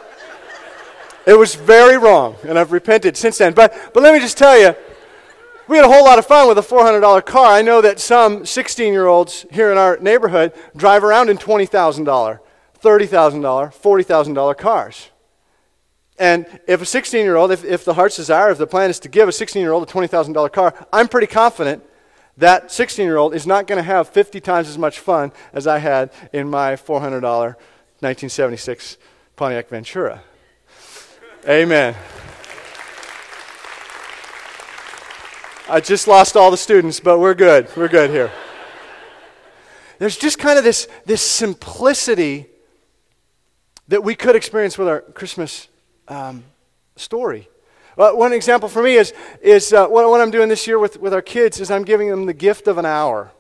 it 1.25 1.37
was 1.37 1.55
very 1.55 1.97
wrong, 1.97 2.35
and 2.43 2.57
I've 2.57 2.71
repented 2.71 3.17
since 3.17 3.37
then. 3.37 3.53
But, 3.53 3.93
but 3.93 4.03
let 4.03 4.13
me 4.13 4.19
just 4.19 4.37
tell 4.37 4.57
you, 4.59 4.75
we 5.67 5.75
had 5.75 5.85
a 5.85 5.89
whole 5.89 6.05
lot 6.05 6.17
of 6.17 6.25
fun 6.25 6.47
with 6.47 6.57
a 6.57 6.61
$400 6.61 7.25
car. 7.25 7.53
I 7.53 7.61
know 7.61 7.81
that 7.81 7.99
some 7.99 8.45
16 8.45 8.93
year 8.93 9.07
olds 9.07 9.45
here 9.51 9.71
in 9.71 9.77
our 9.77 9.97
neighborhood 9.97 10.53
drive 10.75 11.03
around 11.03 11.29
in 11.29 11.37
$20,000, 11.37 11.69
$30,000, 12.05 12.39
$40,000 12.81 14.57
cars. 14.57 15.09
And 16.19 16.45
if 16.67 16.81
a 16.81 16.85
16 16.85 17.23
year 17.23 17.35
old, 17.35 17.51
if, 17.51 17.63
if 17.63 17.85
the 17.85 17.93
heart's 17.93 18.15
desire, 18.15 18.49
if 18.49 18.57
the 18.57 18.67
plan 18.67 18.89
is 18.89 18.99
to 19.01 19.09
give 19.09 19.27
a 19.27 19.31
16 19.31 19.61
year 19.61 19.71
old 19.71 19.87
a 19.87 19.91
$20,000 19.91 20.51
car, 20.51 20.87
I'm 20.91 21.07
pretty 21.07 21.27
confident 21.27 21.83
that 22.37 22.71
16 22.71 23.05
year 23.05 23.17
old 23.17 23.33
is 23.33 23.47
not 23.47 23.67
going 23.67 23.77
to 23.77 23.83
have 23.83 24.09
50 24.09 24.39
times 24.39 24.69
as 24.69 24.77
much 24.77 24.99
fun 24.99 25.31
as 25.53 25.67
I 25.67 25.79
had 25.79 26.11
in 26.31 26.49
my 26.49 26.73
$400 26.73 27.21
1976 27.21 28.97
Pontiac 29.35 29.69
Ventura. 29.69 30.23
Amen. 31.47 31.95
I 35.69 35.81
just 35.81 36.07
lost 36.07 36.37
all 36.37 36.51
the 36.51 36.57
students, 36.57 36.99
but 36.99 37.19
we're 37.19 37.33
good. 37.33 37.67
We're 37.75 37.87
good 37.87 38.09
here. 38.09 38.31
There's 39.99 40.15
just 40.15 40.37
kind 40.37 40.57
of 40.57 40.63
this, 40.63 40.87
this 41.05 41.21
simplicity 41.21 42.45
that 43.87 44.03
we 44.03 44.15
could 44.15 44.35
experience 44.35 44.77
with 44.77 44.87
our 44.87 45.01
Christmas 45.01 45.67
um, 46.07 46.43
story. 46.95 47.49
Uh, 47.97 48.11
one 48.11 48.31
example 48.31 48.69
for 48.69 48.83
me 48.83 48.95
is, 48.95 49.13
is 49.41 49.73
uh, 49.73 49.87
what, 49.87 50.07
what 50.07 50.21
I'm 50.21 50.29
doing 50.29 50.49
this 50.49 50.67
year 50.67 50.77
with, 50.77 50.99
with 50.99 51.13
our 51.13 51.21
kids 51.21 51.59
is 51.59 51.71
I'm 51.71 51.83
giving 51.83 52.09
them 52.09 52.27
the 52.27 52.33
gift 52.33 52.67
of 52.67 52.77
an 52.77 52.85
hour. 52.85 53.31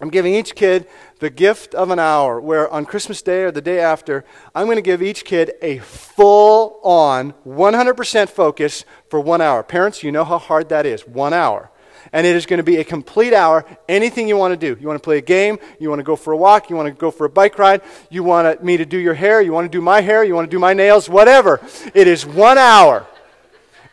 I'm 0.00 0.10
giving 0.10 0.32
each 0.32 0.54
kid 0.54 0.86
the 1.18 1.28
gift 1.28 1.74
of 1.74 1.90
an 1.90 1.98
hour, 1.98 2.40
where 2.40 2.70
on 2.70 2.86
Christmas 2.86 3.20
Day 3.20 3.42
or 3.42 3.50
the 3.50 3.60
day 3.60 3.80
after, 3.80 4.24
I'm 4.54 4.66
going 4.66 4.76
to 4.76 4.82
give 4.82 5.02
each 5.02 5.24
kid 5.24 5.52
a 5.60 5.78
full 5.78 6.80
on, 6.84 7.34
100% 7.44 8.28
focus 8.28 8.84
for 9.10 9.20
one 9.20 9.40
hour. 9.40 9.62
Parents, 9.64 10.04
you 10.04 10.12
know 10.12 10.24
how 10.24 10.38
hard 10.38 10.68
that 10.68 10.86
is 10.86 11.06
one 11.06 11.34
hour. 11.34 11.70
And 12.12 12.26
it 12.26 12.36
is 12.36 12.46
going 12.46 12.58
to 12.58 12.64
be 12.64 12.76
a 12.76 12.84
complete 12.84 13.34
hour, 13.34 13.66
anything 13.88 14.28
you 14.28 14.36
want 14.36 14.58
to 14.58 14.74
do. 14.74 14.80
You 14.80 14.86
want 14.86 15.02
to 15.02 15.04
play 15.04 15.18
a 15.18 15.22
game, 15.22 15.58
you 15.80 15.90
want 15.90 15.98
to 15.98 16.04
go 16.04 16.16
for 16.16 16.32
a 16.32 16.36
walk, 16.36 16.70
you 16.70 16.76
want 16.76 16.86
to 16.86 16.92
go 16.92 17.10
for 17.10 17.26
a 17.26 17.30
bike 17.30 17.58
ride, 17.58 17.82
you 18.08 18.22
want 18.22 18.62
me 18.64 18.76
to 18.76 18.86
do 18.86 18.96
your 18.96 19.14
hair, 19.14 19.42
you 19.42 19.52
want 19.52 19.70
to 19.70 19.76
do 19.76 19.82
my 19.82 20.00
hair, 20.00 20.22
you 20.22 20.34
want 20.34 20.48
to 20.48 20.54
do 20.54 20.60
my 20.60 20.72
nails, 20.72 21.08
whatever. 21.08 21.60
It 21.92 22.06
is 22.06 22.24
one 22.24 22.56
hour. 22.56 23.06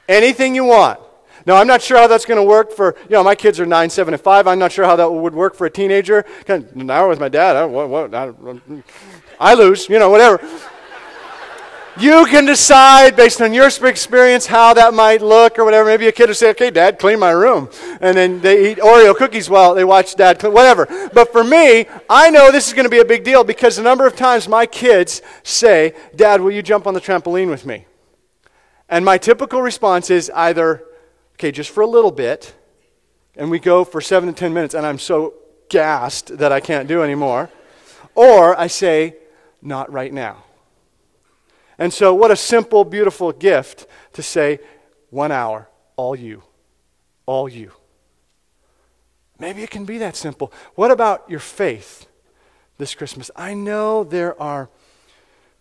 Anything 0.07 0.55
you 0.55 0.65
want. 0.65 0.99
Now, 1.45 1.57
I'm 1.57 1.67
not 1.67 1.81
sure 1.81 1.97
how 1.97 2.07
that's 2.07 2.25
going 2.25 2.39
to 2.39 2.43
work 2.43 2.71
for, 2.71 2.95
you 3.03 3.11
know, 3.11 3.23
my 3.23 3.35
kids 3.35 3.59
are 3.59 3.67
9, 3.67 3.89
7, 3.89 4.13
and 4.13 4.21
5. 4.21 4.47
I'm 4.47 4.57
not 4.57 4.71
sure 4.71 4.83
how 4.83 4.95
that 4.95 5.11
would 5.11 5.35
work 5.35 5.53
for 5.53 5.67
a 5.67 5.69
teenager. 5.69 6.25
Hour 6.49 7.07
with 7.07 7.19
my 7.19 7.29
dad, 7.29 7.55
I, 7.55 7.65
what, 7.65 7.89
what, 7.89 8.15
I, 8.15 8.31
I 9.39 9.53
lose, 9.53 9.87
you 9.87 9.99
know, 9.99 10.09
whatever. 10.09 10.41
You 11.97 12.25
can 12.25 12.45
decide 12.45 13.15
based 13.15 13.41
on 13.41 13.53
your 13.53 13.67
experience 13.67 14.47
how 14.47 14.73
that 14.73 14.93
might 14.93 15.21
look 15.21 15.57
or 15.57 15.63
whatever. 15.63 15.87
Maybe 15.87 16.07
a 16.07 16.11
kid 16.11 16.27
will 16.27 16.35
say, 16.35 16.49
okay, 16.49 16.69
dad, 16.69 16.99
clean 16.99 17.19
my 17.19 17.31
room. 17.31 17.69
And 18.01 18.17
then 18.17 18.41
they 18.41 18.71
eat 18.71 18.79
Oreo 18.79 19.15
cookies 19.15 19.49
while 19.49 19.73
they 19.73 19.85
watch 19.85 20.15
dad 20.15 20.39
clean, 20.39 20.51
whatever. 20.51 20.87
But 21.13 21.31
for 21.31 21.43
me, 21.43 21.85
I 22.09 22.31
know 22.31 22.51
this 22.51 22.67
is 22.67 22.73
going 22.73 22.83
to 22.83 22.89
be 22.89 22.99
a 22.99 23.05
big 23.05 23.23
deal 23.23 23.45
because 23.45 23.77
the 23.77 23.83
number 23.83 24.05
of 24.05 24.15
times 24.15 24.49
my 24.49 24.65
kids 24.65 25.21
say, 25.43 25.93
dad, 26.15 26.41
will 26.41 26.51
you 26.51 26.61
jump 26.61 26.85
on 26.85 26.93
the 26.93 26.99
trampoline 26.99 27.49
with 27.49 27.65
me? 27.65 27.85
And 28.87 29.03
my 29.03 29.17
typical 29.17 29.61
response 29.61 30.09
is 30.09 30.31
either, 30.35 30.83
okay, 31.33 31.51
just 31.51 31.71
for 31.71 31.81
a 31.81 31.87
little 31.87 32.11
bit, 32.11 32.55
and 33.35 33.49
we 33.49 33.59
go 33.59 33.83
for 33.83 33.99
seven 33.99 34.29
to 34.29 34.35
ten 34.35 34.53
minutes, 34.53 34.73
and 34.73 34.85
I'm 34.85 34.99
so 34.99 35.33
gassed 35.69 36.37
that 36.37 36.51
I 36.51 36.59
can't 36.59 36.87
do 36.87 37.01
anymore. 37.01 37.49
Or 38.13 38.57
I 38.57 38.67
say, 38.67 39.15
not 39.61 39.91
right 39.91 40.13
now. 40.13 40.43
And 41.77 41.91
so, 41.91 42.13
what 42.13 42.31
a 42.31 42.35
simple, 42.35 42.85
beautiful 42.85 43.31
gift 43.31 43.87
to 44.13 44.23
say, 44.23 44.59
one 45.09 45.31
hour, 45.31 45.67
all 45.97 46.15
you. 46.15 46.43
All 47.25 47.49
you. 47.49 47.71
Maybe 49.39 49.63
it 49.63 49.69
can 49.69 49.83
be 49.83 49.97
that 49.97 50.15
simple. 50.15 50.53
What 50.75 50.91
about 50.91 51.29
your 51.29 51.39
faith 51.39 52.05
this 52.77 52.95
Christmas? 52.95 53.29
I 53.35 53.53
know 53.53 54.03
there 54.03 54.39
are 54.41 54.69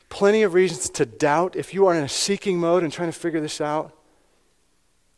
plenty 0.09 0.43
of 0.43 0.55
reasons 0.55 0.89
to 0.91 1.07
doubt 1.07 1.57
if 1.57 1.75
you 1.75 1.87
are 1.87 1.95
in 1.95 2.05
a 2.05 2.09
seeking 2.09 2.59
mode 2.59 2.83
and 2.83 2.93
trying 2.93 3.11
to 3.11 3.19
figure 3.19 3.41
this 3.41 3.61
out. 3.61 3.93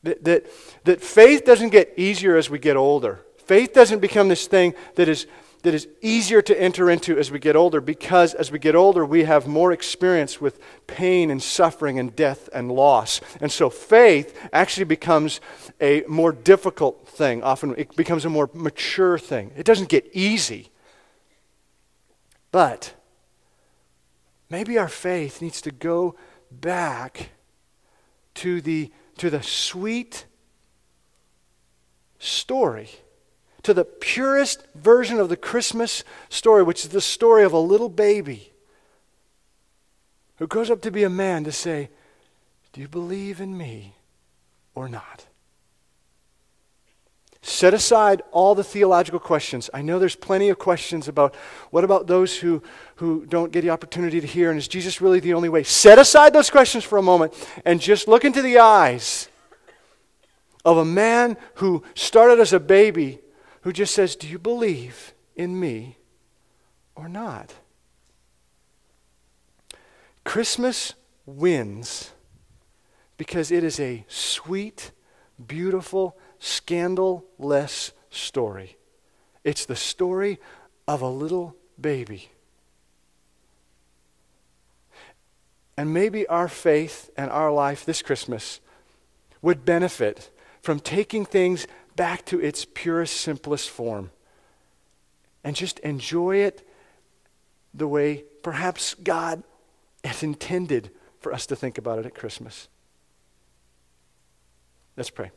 That, 0.02 0.24
that, 0.24 0.46
that 0.84 1.00
faith 1.00 1.44
doesn't 1.44 1.70
get 1.70 1.92
easier 1.96 2.36
as 2.36 2.48
we 2.48 2.58
get 2.58 2.76
older. 2.76 3.20
Faith 3.36 3.72
doesn't 3.72 4.00
become 4.00 4.28
this 4.28 4.46
thing 4.46 4.74
that 4.94 5.08
is, 5.08 5.26
that 5.62 5.74
is 5.74 5.88
easier 6.00 6.42
to 6.42 6.60
enter 6.60 6.90
into 6.90 7.18
as 7.18 7.30
we 7.30 7.38
get 7.38 7.56
older 7.56 7.80
because 7.80 8.34
as 8.34 8.50
we 8.50 8.58
get 8.58 8.74
older, 8.74 9.04
we 9.04 9.24
have 9.24 9.46
more 9.46 9.72
experience 9.72 10.40
with 10.40 10.60
pain 10.86 11.30
and 11.30 11.42
suffering 11.42 11.98
and 11.98 12.14
death 12.16 12.48
and 12.52 12.70
loss. 12.70 13.20
And 13.40 13.50
so 13.50 13.70
faith 13.70 14.36
actually 14.52 14.84
becomes 14.84 15.40
a 15.80 16.04
more 16.08 16.32
difficult 16.32 17.08
thing. 17.08 17.42
Often 17.42 17.74
it 17.78 17.94
becomes 17.96 18.24
a 18.24 18.30
more 18.30 18.48
mature 18.52 19.18
thing. 19.18 19.52
It 19.56 19.66
doesn't 19.66 19.88
get 19.88 20.08
easy. 20.12 20.70
But 22.50 22.94
maybe 24.50 24.78
our 24.78 24.88
faith 24.88 25.42
needs 25.42 25.60
to 25.62 25.70
go 25.70 26.16
back 26.50 27.30
to 28.34 28.60
the, 28.60 28.92
to 29.18 29.30
the 29.30 29.42
sweet 29.42 30.26
story 32.18 32.90
to 33.66 33.74
the 33.74 33.84
purest 33.84 34.64
version 34.76 35.18
of 35.18 35.28
the 35.28 35.36
Christmas 35.36 36.04
story, 36.28 36.62
which 36.62 36.84
is 36.84 36.90
the 36.90 37.00
story 37.00 37.42
of 37.42 37.52
a 37.52 37.58
little 37.58 37.88
baby 37.88 38.52
who 40.36 40.46
grows 40.46 40.70
up 40.70 40.80
to 40.82 40.92
be 40.92 41.02
a 41.02 41.10
man 41.10 41.42
to 41.42 41.50
say, 41.50 41.90
Do 42.72 42.80
you 42.80 42.86
believe 42.86 43.40
in 43.40 43.58
me 43.58 43.96
or 44.76 44.88
not? 44.88 45.25
Set 47.46 47.74
aside 47.74 48.22
all 48.32 48.56
the 48.56 48.64
theological 48.64 49.20
questions. 49.20 49.70
I 49.72 49.80
know 49.80 50.00
there's 50.00 50.16
plenty 50.16 50.48
of 50.48 50.58
questions 50.58 51.06
about 51.06 51.32
what 51.70 51.84
about 51.84 52.08
those 52.08 52.36
who, 52.36 52.60
who 52.96 53.24
don't 53.24 53.52
get 53.52 53.60
the 53.60 53.70
opportunity 53.70 54.20
to 54.20 54.26
hear, 54.26 54.50
and 54.50 54.58
is 54.58 54.66
Jesus 54.66 55.00
really 55.00 55.20
the 55.20 55.32
only 55.32 55.48
way? 55.48 55.62
Set 55.62 55.96
aside 55.96 56.32
those 56.32 56.50
questions 56.50 56.82
for 56.82 56.98
a 56.98 57.02
moment 57.02 57.34
and 57.64 57.80
just 57.80 58.08
look 58.08 58.24
into 58.24 58.42
the 58.42 58.58
eyes 58.58 59.28
of 60.64 60.76
a 60.76 60.84
man 60.84 61.36
who 61.54 61.84
started 61.94 62.40
as 62.40 62.52
a 62.52 62.58
baby 62.58 63.20
who 63.60 63.72
just 63.72 63.94
says, 63.94 64.16
Do 64.16 64.26
you 64.26 64.40
believe 64.40 65.14
in 65.36 65.60
me 65.60 65.98
or 66.96 67.08
not? 67.08 67.54
Christmas 70.24 70.94
wins 71.26 72.10
because 73.16 73.52
it 73.52 73.62
is 73.62 73.78
a 73.78 74.04
sweet, 74.08 74.90
beautiful, 75.46 76.16
scandal-less 76.38 77.92
story. 78.10 78.76
It's 79.44 79.66
the 79.66 79.76
story 79.76 80.38
of 80.88 81.02
a 81.02 81.08
little 81.08 81.56
baby. 81.80 82.30
And 85.76 85.92
maybe 85.92 86.26
our 86.26 86.48
faith 86.48 87.10
and 87.16 87.30
our 87.30 87.52
life 87.52 87.84
this 87.84 88.02
Christmas 88.02 88.60
would 89.42 89.64
benefit 89.64 90.30
from 90.62 90.80
taking 90.80 91.24
things 91.24 91.66
back 91.94 92.24
to 92.26 92.40
its 92.40 92.64
purest, 92.64 93.16
simplest 93.16 93.68
form. 93.70 94.10
And 95.44 95.54
just 95.54 95.78
enjoy 95.80 96.36
it 96.36 96.66
the 97.72 97.86
way 97.86 98.24
perhaps 98.42 98.94
God 98.94 99.42
has 100.02 100.22
intended 100.22 100.90
for 101.20 101.32
us 101.32 101.46
to 101.46 101.56
think 101.56 101.78
about 101.78 101.98
it 101.98 102.06
at 102.06 102.14
Christmas. 102.14 102.68
Let's 104.96 105.10
pray. 105.10 105.30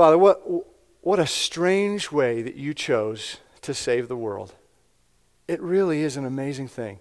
Father, 0.00 0.16
what, 0.16 0.40
what 1.02 1.18
a 1.18 1.26
strange 1.26 2.10
way 2.10 2.40
that 2.40 2.54
you 2.54 2.72
chose 2.72 3.36
to 3.60 3.74
save 3.74 4.08
the 4.08 4.16
world. 4.16 4.54
It 5.46 5.60
really 5.60 6.00
is 6.00 6.16
an 6.16 6.24
amazing 6.24 6.68
thing. 6.68 7.00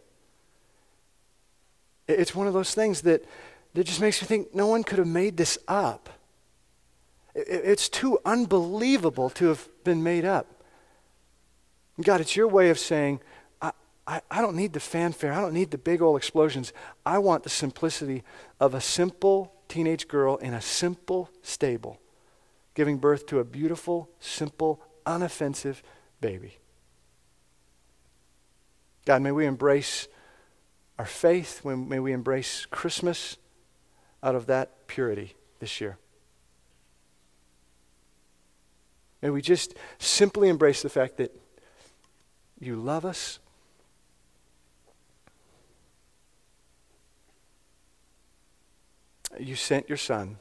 It's 2.05 2.35
one 2.35 2.45
of 2.45 2.53
those 2.53 2.75
things 2.75 3.03
that 3.03 3.23
that 3.73 3.85
just 3.85 4.01
makes 4.01 4.21
me 4.21 4.27
think 4.27 4.53
no 4.53 4.67
one 4.67 4.83
could 4.83 4.97
have 4.97 5.07
made 5.07 5.37
this 5.37 5.57
up. 5.65 6.09
It's 7.33 7.87
too 7.87 8.19
unbelievable 8.25 9.29
to 9.29 9.45
have 9.45 9.69
been 9.85 10.03
made 10.03 10.25
up. 10.25 10.61
God, 12.01 12.19
it's 12.19 12.35
your 12.35 12.49
way 12.49 12.69
of 12.69 12.77
saying, 12.77 13.21
I, 13.61 13.71
I, 14.07 14.21
I, 14.29 14.41
don't 14.41 14.57
need 14.57 14.73
the 14.73 14.81
fanfare. 14.81 15.31
I 15.31 15.39
don't 15.39 15.53
need 15.53 15.71
the 15.71 15.77
big 15.77 16.01
old 16.01 16.17
explosions. 16.17 16.73
I 17.05 17.19
want 17.19 17.43
the 17.43 17.49
simplicity 17.49 18.25
of 18.59 18.73
a 18.73 18.81
simple 18.81 19.53
teenage 19.69 20.09
girl 20.09 20.35
in 20.35 20.53
a 20.53 20.59
simple 20.59 21.29
stable 21.41 21.97
giving 22.79 22.97
birth 22.97 23.25
to 23.25 23.39
a 23.39 23.43
beautiful, 23.43 24.09
simple, 24.21 24.81
unoffensive 25.05 25.81
baby. 26.21 26.59
God, 29.03 29.21
may 29.21 29.33
we 29.33 29.45
embrace 29.45 30.07
our 30.97 31.05
faith. 31.05 31.65
May 31.65 31.99
we 31.99 32.13
embrace 32.13 32.65
Christmas 32.65 33.35
out 34.23 34.33
of 34.33 34.45
that 34.45 34.87
purity 34.87 35.35
this 35.59 35.81
year. 35.81 35.97
May 39.21 39.29
we 39.29 39.41
just 39.41 39.73
simply 39.97 40.47
embrace 40.47 40.81
the 40.81 40.87
fact 40.87 41.17
that 41.17 41.37
you 42.61 42.77
love 42.77 43.03
us. 43.03 43.39
You 49.37 49.57
sent 49.57 49.89
your 49.89 49.97
Son 49.97 50.37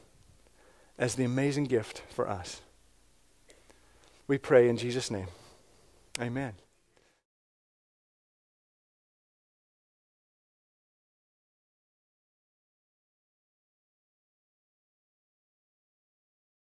as 0.99 1.15
the 1.15 1.23
amazing 1.23 1.63
gift 1.63 2.03
for 2.09 2.29
us. 2.29 2.61
We 4.27 4.37
pray 4.37 4.69
in 4.69 4.77
Jesus' 4.77 5.09
name. 5.09 5.27
Amen. 6.21 6.53